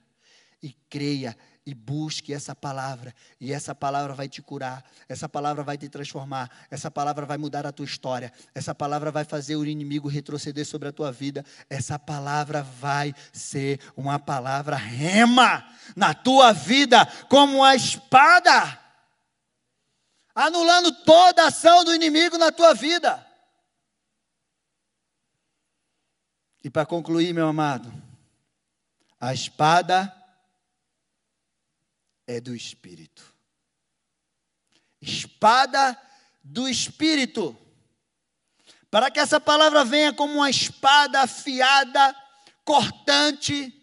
e 0.62 0.72
creia, 0.89 1.37
e 1.71 1.75
busque 1.75 2.35
essa 2.35 2.53
palavra, 2.53 3.14
e 3.41 3.53
essa 3.53 3.73
palavra 3.73 4.12
vai 4.12 4.29
te 4.29 4.43
curar, 4.43 4.85
essa 5.09 5.29
palavra 5.29 5.62
vai 5.62 5.79
te 5.79 5.89
transformar, 5.89 6.51
essa 6.68 6.91
palavra 6.91 7.25
vai 7.25 7.39
mudar 7.39 7.64
a 7.64 7.71
tua 7.71 7.85
história, 7.85 8.33
essa 8.53 8.75
palavra 8.75 9.12
vai 9.12 9.25
fazer 9.25 9.55
o 9.55 9.64
inimigo 9.64 10.09
retroceder 10.09 10.66
sobre 10.66 10.89
a 10.89 10.93
tua 10.93 11.12
vida, 11.12 11.45
essa 11.68 11.97
palavra 11.97 12.61
vai 12.61 13.14
ser 13.33 13.79
uma 13.97 14.18
palavra 14.18 14.75
rema 14.75 15.64
na 15.95 16.12
tua 16.12 16.53
vida, 16.53 17.07
como 17.29 17.59
uma 17.59 17.77
espada, 17.77 18.77
anulando 20.35 20.91
toda 21.05 21.45
a 21.45 21.49
ação 21.49 21.85
do 21.85 21.95
inimigo 21.95 22.37
na 22.37 22.51
tua 22.51 22.75
vida. 22.75 23.25
E 26.64 26.68
para 26.68 26.85
concluir, 26.85 27.33
meu 27.33 27.47
amado, 27.47 27.93
a 29.21 29.33
espada 29.33 30.20
é 32.31 32.41
do 32.41 32.55
Espírito. 32.55 33.24
Espada 35.01 36.01
do 36.45 36.68
Espírito. 36.68 37.57
Para 38.89 39.11
que 39.11 39.18
essa 39.18 39.41
palavra 39.41 39.85
venha 39.85 40.12
como 40.12 40.35
uma 40.35 40.51
espada 40.51 41.22
afiada, 41.22 42.14
cortante, 42.64 43.74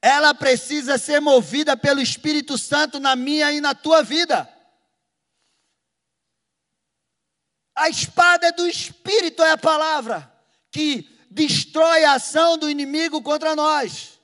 ela 0.00 0.32
precisa 0.32 0.96
ser 0.96 1.20
movida 1.20 1.76
pelo 1.76 2.00
Espírito 2.00 2.56
Santo 2.56 3.00
na 3.00 3.16
minha 3.16 3.52
e 3.52 3.60
na 3.60 3.74
tua 3.74 4.02
vida. 4.02 4.48
A 7.74 7.88
espada 7.88 8.52
do 8.52 8.66
Espírito 8.66 9.42
é 9.42 9.52
a 9.52 9.58
palavra 9.58 10.32
que 10.70 11.18
destrói 11.30 12.04
a 12.04 12.14
ação 12.14 12.56
do 12.56 12.70
inimigo 12.70 13.20
contra 13.22 13.56
nós. 13.56 14.17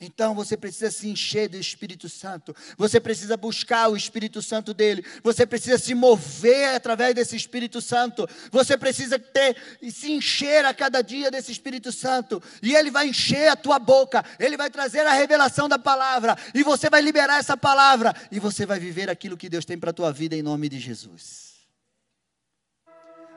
Então 0.00 0.32
você 0.32 0.56
precisa 0.56 0.92
se 0.92 1.08
encher 1.08 1.48
do 1.48 1.56
Espírito 1.56 2.08
Santo, 2.08 2.54
você 2.76 3.00
precisa 3.00 3.36
buscar 3.36 3.88
o 3.88 3.96
Espírito 3.96 4.40
Santo 4.40 4.72
dele, 4.72 5.04
você 5.24 5.44
precisa 5.44 5.76
se 5.76 5.92
mover 5.92 6.76
através 6.76 7.16
desse 7.16 7.34
Espírito 7.34 7.80
Santo, 7.80 8.28
você 8.52 8.78
precisa 8.78 9.18
ter 9.18 9.56
e 9.82 9.90
se 9.90 10.12
encher 10.12 10.64
a 10.64 10.72
cada 10.72 11.02
dia 11.02 11.32
desse 11.32 11.50
Espírito 11.50 11.90
Santo, 11.90 12.40
e 12.62 12.76
ele 12.76 12.92
vai 12.92 13.08
encher 13.08 13.48
a 13.48 13.56
tua 13.56 13.80
boca, 13.80 14.24
ele 14.38 14.56
vai 14.56 14.70
trazer 14.70 15.04
a 15.04 15.12
revelação 15.12 15.68
da 15.68 15.80
palavra, 15.80 16.36
e 16.54 16.62
você 16.62 16.88
vai 16.88 17.02
liberar 17.02 17.38
essa 17.38 17.56
palavra, 17.56 18.14
e 18.30 18.38
você 18.38 18.64
vai 18.64 18.78
viver 18.78 19.10
aquilo 19.10 19.36
que 19.36 19.48
Deus 19.48 19.64
tem 19.64 19.76
para 19.76 19.90
a 19.90 19.94
tua 19.94 20.12
vida 20.12 20.36
em 20.36 20.42
nome 20.42 20.68
de 20.68 20.78
Jesus. 20.78 21.58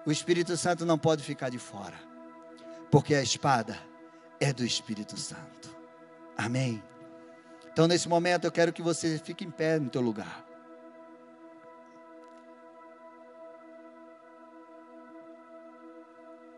O 0.06 0.12
Espírito 0.12 0.56
Santo 0.56 0.86
não 0.86 0.98
pode 0.98 1.24
ficar 1.24 1.50
de 1.50 1.58
fora, 1.58 2.00
porque 2.92 3.16
a 3.16 3.24
espada 3.24 3.80
é 4.40 4.54
do 4.54 4.64
Espírito 4.64 5.18
Santo. 5.18 5.71
Amém. 6.38 6.82
Então, 7.72 7.88
nesse 7.88 8.10
momento, 8.10 8.46
eu 8.46 8.52
quero 8.52 8.74
que 8.74 8.82
você 8.82 9.18
fique 9.18 9.46
em 9.46 9.52
pé 9.52 9.80
no 9.80 9.90
teu 9.90 10.02
lugar. 10.02 10.46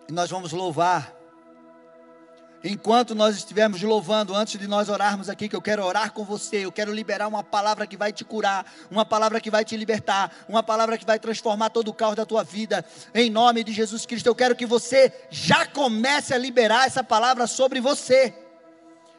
E 0.08 0.12
nós 0.12 0.30
vamos 0.30 0.52
louvar. 0.52 1.14
Enquanto 2.64 3.14
nós 3.14 3.36
estivermos 3.36 3.82
louvando, 3.82 4.34
antes 4.34 4.58
de 4.58 4.68
nós 4.68 4.88
orarmos 4.88 5.30
aqui, 5.30 5.50
que 5.50 5.56
eu 5.56 5.62
quero 5.62 5.84
orar 5.84 6.14
com 6.14 6.24
você, 6.24 6.66
eu 6.66 6.72
quero 6.72 6.94
liberar 6.94 7.28
uma 7.28 7.44
palavra 7.44 7.86
que 7.86 7.98
vai 7.98 8.14
te 8.14 8.24
curar, 8.24 8.66
uma 8.90 9.06
palavra 9.06 9.42
que 9.42 9.52
vai 9.52 9.66
te 9.66 9.76
libertar, 9.76 10.32
uma 10.48 10.64
palavra 10.64 10.98
que 10.98 11.06
vai 11.06 11.20
transformar 11.20 11.72
todo 11.72 11.90
o 11.90 11.94
caos 11.94 12.16
da 12.16 12.26
tua 12.26 12.42
vida, 12.42 12.86
em 13.14 13.30
nome 13.30 13.66
de 13.66 13.74
Jesus 13.74 14.06
Cristo. 14.06 14.28
Eu 14.28 14.36
quero 14.36 14.56
que 14.56 14.66
você 14.66 15.14
já 15.30 15.66
comece 15.66 16.34
a 16.34 16.38
liberar 16.38 16.88
essa 16.88 17.04
palavra 17.04 17.48
sobre 17.48 17.82
você. 17.82 18.43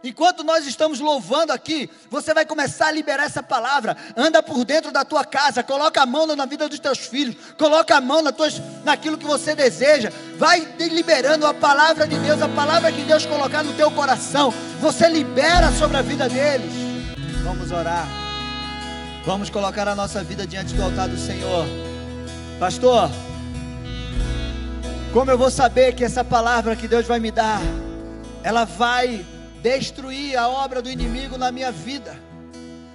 Enquanto 0.05 0.45
nós 0.45 0.67
estamos 0.67 1.01
louvando 1.01 1.51
aqui, 1.51 1.89
você 2.11 2.35
vai 2.35 2.45
começar 2.45 2.89
a 2.89 2.93
liberar 2.93 3.25
essa 3.25 3.43
palavra. 3.43 3.97
Anda 4.15 4.43
por 4.43 4.63
dentro 4.63 4.93
da 4.93 5.03
tua 5.03 5.25
casa, 5.25 5.63
coloca 5.63 6.03
a 6.03 6.05
mão 6.05 6.27
na 6.27 6.45
vida 6.45 6.69
dos 6.69 6.79
teus 6.79 6.99
filhos, 6.99 7.35
coloca 7.57 7.97
a 7.97 8.03
mão 8.03 8.21
na 8.21 8.31
tuas, 8.31 8.61
naquilo 8.85 9.17
que 9.17 9.25
você 9.25 9.55
deseja. 9.55 10.13
Vai 10.37 10.61
liberando 10.79 11.47
a 11.47 11.55
palavra 11.55 12.07
de 12.07 12.19
Deus, 12.19 12.43
a 12.43 12.49
palavra 12.51 12.93
que 12.93 13.01
Deus 13.01 13.25
colocar 13.25 13.63
no 13.63 13.73
teu 13.73 13.91
coração. 13.91 14.53
Você 14.79 15.09
libera 15.09 15.73
sobre 15.73 15.97
a 15.97 16.03
vida 16.03 16.29
deles. 16.29 16.71
Vamos 17.43 17.73
orar. 17.73 18.07
Vamos 19.25 19.49
colocar 19.49 19.89
a 19.89 19.95
nossa 19.95 20.23
vida 20.23 20.47
diante 20.47 20.75
do 20.75 20.83
altar 20.83 21.09
do 21.09 21.17
Senhor. 21.17 21.65
Pastor, 22.61 23.11
como 25.15 25.31
eu 25.31 25.39
vou 25.39 25.51
saber 25.51 25.95
que 25.95 26.05
essa 26.05 26.23
palavra 26.23 26.77
que 26.77 26.87
Deus 26.87 27.07
vai 27.07 27.19
me 27.19 27.31
dar, 27.31 27.63
ela 28.43 28.67
vai 28.67 29.25
destruir 29.65 30.37
a 30.37 30.47
obra 30.47 30.83
do 30.83 30.91
inimigo 30.91 31.39
na 31.39 31.51
minha 31.51 31.73
vida. 31.73 32.15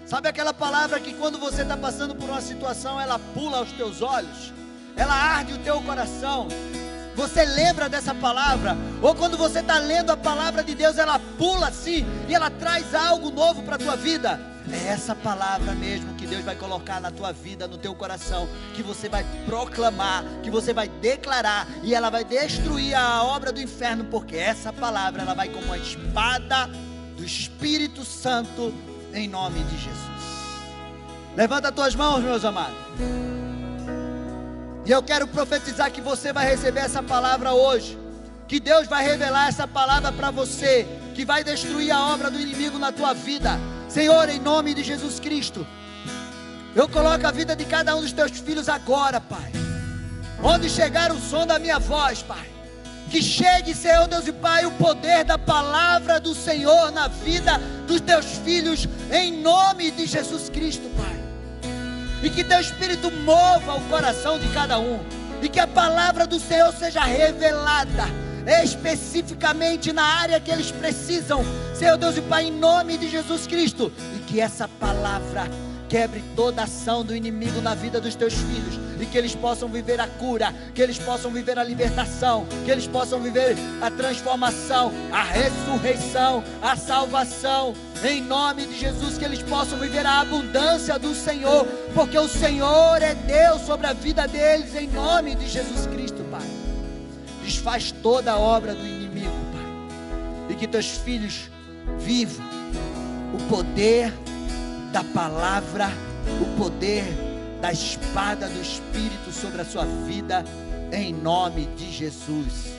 Sabe 0.06 0.30
aquela 0.30 0.54
palavra 0.54 1.00
que 1.00 1.16
quando 1.16 1.40
você 1.40 1.64
está 1.64 1.76
passando 1.76 2.14
por 2.14 2.30
uma 2.30 2.42
situação, 2.42 3.02
ela 3.02 3.18
pula 3.34 3.58
aos 3.58 3.72
teus 3.72 4.04
olhos, 4.04 4.54
ela 4.96 5.14
arde 5.14 5.54
o 5.54 5.58
teu 5.58 5.82
coração. 5.82 6.48
Você 7.16 7.44
lembra 7.44 7.90
dessa 7.90 8.14
palavra? 8.14 8.78
Ou 9.02 9.16
quando 9.16 9.36
você 9.36 9.62
está 9.62 9.80
lendo 9.80 10.12
a 10.12 10.18
palavra 10.18 10.64
de 10.64 10.76
Deus, 10.76 11.00
ela 11.00 11.20
pula 11.40 11.70
assim 11.70 12.06
e 12.28 12.36
ela 12.36 12.52
traz 12.52 12.94
algo 12.94 13.32
novo 13.32 13.64
para 13.64 13.76
a 13.76 13.80
tua 13.80 13.96
vida. 13.96 14.40
É 14.72 14.88
essa 14.90 15.16
palavra 15.16 15.74
mesmo 15.74 16.14
que 16.14 16.28
Deus 16.28 16.44
vai 16.44 16.56
colocar 16.56 17.02
na 17.02 17.10
tua 17.10 17.32
vida, 17.32 17.68
no 17.68 17.78
teu 17.78 17.96
coração, 17.96 18.48
que 18.76 18.84
você 18.84 19.10
vai 19.10 19.26
proclamar, 19.46 20.24
que 20.44 20.52
você 20.52 20.74
vai 20.74 20.88
declarar 20.88 21.68
e 21.84 21.96
ela 21.96 22.10
vai 22.10 22.24
destruir 22.24 22.94
a 22.94 23.24
obra 23.24 23.52
do 23.52 23.60
inferno, 23.60 24.06
porque 24.06 24.36
essa 24.36 24.72
palavra 24.72 25.24
ela 25.24 25.34
vai 25.34 25.50
como 25.50 25.66
uma 25.66 25.78
espada 25.78 26.68
do 27.18 27.26
Espírito 27.26 28.06
Santo 28.06 28.74
em 29.14 29.28
nome 29.28 29.64
de 29.64 29.78
Jesus. 29.78 30.00
Levanta 31.36 31.70
as 31.70 31.76
tuas 31.76 31.96
mãos, 31.96 32.24
meus 32.24 32.46
amados. 32.46 32.78
E 34.86 34.92
eu 34.92 35.02
quero 35.02 35.28
profetizar 35.28 35.92
que 35.92 36.02
você 36.02 36.32
vai 36.32 36.48
receber 36.48 36.82
essa 36.82 37.02
palavra 37.02 37.54
hoje. 37.54 37.98
Que 38.48 38.60
Deus 38.60 38.88
vai 38.88 39.06
revelar 39.06 39.48
essa 39.48 39.68
palavra 39.68 40.12
para 40.12 40.32
você, 40.32 40.88
que 41.14 41.24
vai 41.24 41.44
destruir 41.44 41.92
a 41.92 42.08
obra 42.08 42.32
do 42.32 42.40
inimigo 42.40 42.80
na 42.80 42.92
tua 42.92 43.14
vida 43.14 43.60
Senhor, 43.90 44.30
em 44.30 44.40
nome 44.40 44.76
de 44.76 44.84
Jesus 44.84 45.20
Cristo, 45.20 45.66
eu 46.76 46.88
coloco 46.88 47.26
a 47.26 47.32
vida 47.32 47.56
de 47.56 47.66
cada 47.66 47.96
um 47.96 48.02
dos 48.02 48.14
teus 48.14 48.40
filhos 48.40 48.70
agora, 48.70 49.20
Pai. 49.20 49.52
Onde 50.44 50.70
chegar 50.70 51.12
o 51.12 51.20
som 51.20 51.46
da 51.46 51.58
minha 51.58 51.80
voz, 51.80 52.22
Pai. 52.22 52.48
Que 53.10 53.24
chegue, 53.24 53.74
Senhor 53.74 54.08
Deus 54.08 54.28
e 54.28 54.32
Pai, 54.32 54.64
o 54.68 54.72
poder 54.74 55.24
da 55.24 55.40
palavra 55.40 56.20
do 56.20 56.36
Senhor 56.36 56.92
na 56.92 57.08
vida 57.08 57.60
dos 57.88 58.00
teus 58.00 58.26
filhos, 58.46 58.88
em 59.12 59.42
nome 59.42 59.90
de 59.90 60.06
Jesus 60.06 60.50
Cristo, 60.50 60.88
Pai. 60.96 61.20
E 62.22 62.30
que 62.30 62.44
teu 62.44 62.60
Espírito 62.60 63.10
mova 63.10 63.74
o 63.74 63.82
coração 63.90 64.38
de 64.38 64.48
cada 64.50 64.78
um. 64.78 65.00
E 65.42 65.50
que 65.50 65.60
a 65.60 65.66
palavra 65.66 66.28
do 66.28 66.40
Senhor 66.40 66.72
seja 66.74 67.02
revelada 67.02 68.29
especificamente 68.64 69.94
na 69.94 70.04
área 70.04 70.40
que 70.40 70.52
eles 70.52 70.72
precisam, 70.72 71.44
Senhor 71.74 71.98
Deus 71.98 72.18
e 72.18 72.22
Pai, 72.22 72.46
em 72.46 72.52
nome 72.52 72.98
de 72.98 73.10
Jesus 73.10 73.46
Cristo, 73.46 73.92
e 74.16 74.20
que 74.20 74.40
essa 74.40 74.68
palavra 74.68 75.48
quebre 75.90 76.24
toda 76.36 76.64
ação 76.64 77.04
do 77.04 77.16
inimigo 77.16 77.60
na 77.62 77.74
vida 77.74 78.00
dos 78.00 78.14
teus 78.16 78.34
filhos. 78.34 78.80
E 79.02 79.06
que 79.06 79.18
eles 79.18 79.34
possam 79.34 79.68
viver 79.70 80.00
a 80.00 80.08
cura, 80.08 80.54
que 80.76 80.82
eles 80.82 81.00
possam 81.00 81.32
viver 81.32 81.58
a 81.58 81.64
libertação, 81.64 82.46
que 82.66 82.72
eles 82.72 82.86
possam 82.86 83.20
viver 83.20 83.56
a 83.82 83.90
transformação, 83.90 84.92
a 85.12 85.24
ressurreição, 85.24 86.44
a 86.62 86.76
salvação. 86.76 87.74
Em 88.04 88.22
nome 88.22 88.66
de 88.66 88.78
Jesus, 88.78 89.18
que 89.18 89.26
eles 89.26 89.42
possam 89.42 89.80
viver 89.80 90.06
a 90.06 90.20
abundância 90.20 91.00
do 91.00 91.16
Senhor, 91.16 91.66
porque 91.94 92.18
o 92.18 92.28
Senhor 92.28 93.02
é 93.02 93.16
Deus 93.16 93.62
sobre 93.62 93.88
a 93.88 93.94
vida 93.94 94.28
deles, 94.28 94.76
em 94.76 94.88
nome 94.88 95.36
de 95.36 95.48
Jesus 95.48 95.88
Cristo, 95.88 96.24
Pai 96.30 96.59
desfaz 97.50 97.92
toda 97.92 98.34
a 98.34 98.38
obra 98.38 98.76
do 98.76 98.86
inimigo, 98.86 99.34
Pai. 99.52 100.50
E 100.50 100.56
que 100.56 100.68
teus 100.68 100.98
filhos 100.98 101.50
vivam 101.98 102.46
o 103.34 103.50
poder 103.50 104.14
da 104.92 105.04
palavra, 105.04 105.90
o 106.40 106.58
poder 106.58 107.04
da 107.60 107.72
espada 107.72 108.48
do 108.48 108.62
Espírito 108.62 109.32
sobre 109.32 109.62
a 109.62 109.66
sua 109.66 109.84
vida, 110.06 110.46
em 110.92 111.12
nome 111.12 111.66
de 111.76 111.92
Jesus. 111.92 112.72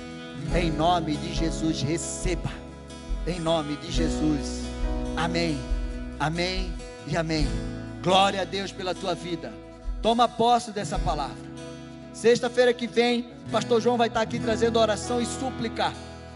Em 0.55 0.71
nome 0.71 1.17
de 1.17 1.35
Jesus, 1.35 1.83
receba. 1.83 2.51
Em 3.27 3.41
nome 3.41 3.77
de 3.77 3.91
Jesus. 3.91 4.63
Amém. 5.17 5.59
Amém 6.19 6.73
e 7.09 7.17
amém. 7.17 7.47
Glória 8.03 8.43
a 8.43 8.45
Deus 8.45 8.71
pela 8.71 8.95
tua 8.95 9.15
vida. 9.15 9.53
Toma 10.01 10.29
posse 10.29 10.71
dessa 10.71 10.99
palavra. 10.99 11.50
Sexta-feira 12.13 12.73
que 12.73 12.87
vem, 12.87 13.29
Pastor 13.51 13.81
João 13.81 13.97
vai 13.97 14.09
estar 14.09 14.21
aqui 14.21 14.39
trazendo 14.39 14.79
oração 14.79 15.21
e 15.21 15.27
súplica. 15.27 15.93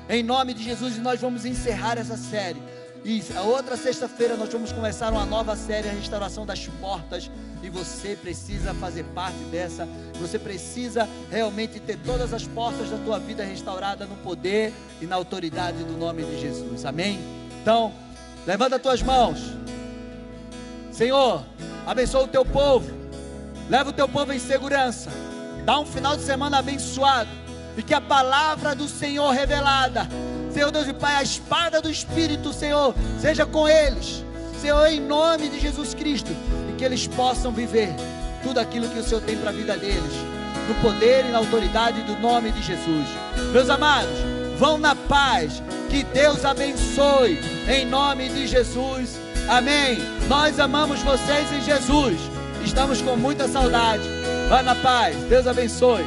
Em 0.08 0.22
nome 0.22 0.54
de 0.54 0.62
Jesus, 0.62 0.96
e 0.96 1.00
nós 1.00 1.20
vamos 1.20 1.44
encerrar 1.44 1.98
essa 1.98 2.16
série. 2.16 2.62
E 3.04 3.22
a 3.36 3.42
outra 3.42 3.76
sexta-feira 3.76 4.34
nós 4.34 4.50
vamos 4.50 4.72
começar 4.72 5.12
uma 5.12 5.26
nova 5.26 5.54
série, 5.56 5.88
a 5.88 5.92
restauração 5.92 6.46
das 6.46 6.66
portas. 6.80 7.30
E 7.62 7.68
você 7.68 8.16
precisa 8.16 8.72
fazer 8.74 9.04
parte 9.14 9.38
dessa. 9.50 9.86
Você 10.20 10.38
precisa 10.38 11.08
realmente 11.30 11.80
ter 11.80 11.98
todas 11.98 12.32
as 12.32 12.46
portas 12.46 12.88
da 12.88 12.96
tua 12.98 13.18
vida 13.18 13.44
restauradas 13.44 14.08
no 14.08 14.16
poder 14.16 14.72
e 15.02 15.06
na 15.06 15.16
autoridade 15.16 15.84
do 15.84 15.98
nome 15.98 16.22
de 16.24 16.40
Jesus. 16.40 16.84
Amém? 16.86 17.18
Então, 17.60 17.92
levanta 18.46 18.76
as 18.76 18.82
tuas 18.82 19.02
mãos. 19.02 19.40
Senhor, 20.90 21.44
abençoa 21.86 22.24
o 22.24 22.28
teu 22.28 22.44
povo. 22.44 22.90
Leva 23.68 23.90
o 23.90 23.92
teu 23.92 24.08
povo 24.08 24.32
em 24.32 24.38
segurança. 24.38 25.10
Dá 25.64 25.78
um 25.78 25.86
final 25.86 26.16
de 26.16 26.22
semana 26.22 26.58
abençoado. 26.58 27.30
E 27.76 27.82
que 27.82 27.94
a 27.94 28.00
palavra 28.00 28.74
do 28.74 28.86
Senhor 28.86 29.30
revelada, 29.30 30.08
Senhor 30.52 30.70
Deus 30.70 30.86
e 30.86 30.92
Pai, 30.92 31.16
a 31.16 31.22
espada 31.22 31.82
do 31.82 31.90
Espírito, 31.90 32.52
Senhor, 32.52 32.94
seja 33.20 33.44
com 33.44 33.68
eles. 33.68 34.24
Senhor, 34.60 34.86
em 34.86 35.00
nome 35.00 35.48
de 35.48 35.58
Jesus 35.58 35.94
Cristo. 35.94 36.30
E 36.70 36.76
que 36.76 36.84
eles 36.84 37.06
possam 37.08 37.50
viver 37.50 37.94
tudo 38.42 38.60
aquilo 38.60 38.88
que 38.88 38.98
o 38.98 39.02
Senhor 39.02 39.22
tem 39.22 39.36
para 39.36 39.50
a 39.50 39.52
vida 39.52 39.76
deles. 39.76 40.12
No 40.68 40.74
poder 40.76 41.24
e 41.26 41.30
na 41.30 41.38
autoridade 41.38 42.02
do 42.02 42.16
nome 42.20 42.52
de 42.52 42.62
Jesus. 42.62 43.08
Meus 43.52 43.68
amados, 43.68 44.14
vão 44.58 44.78
na 44.78 44.94
paz. 44.94 45.62
Que 45.90 46.04
Deus 46.04 46.44
abençoe. 46.44 47.40
Em 47.68 47.84
nome 47.86 48.28
de 48.28 48.46
Jesus. 48.46 49.18
Amém. 49.48 49.98
Nós 50.28 50.60
amamos 50.60 51.00
vocês 51.00 51.52
em 51.52 51.60
Jesus. 51.62 52.18
Estamos 52.64 53.02
com 53.02 53.16
muita 53.16 53.48
saudade 53.48 54.23
Vá 54.48 54.62
na 54.62 54.74
paz. 54.74 55.16
Deus 55.24 55.46
abençoe. 55.46 56.04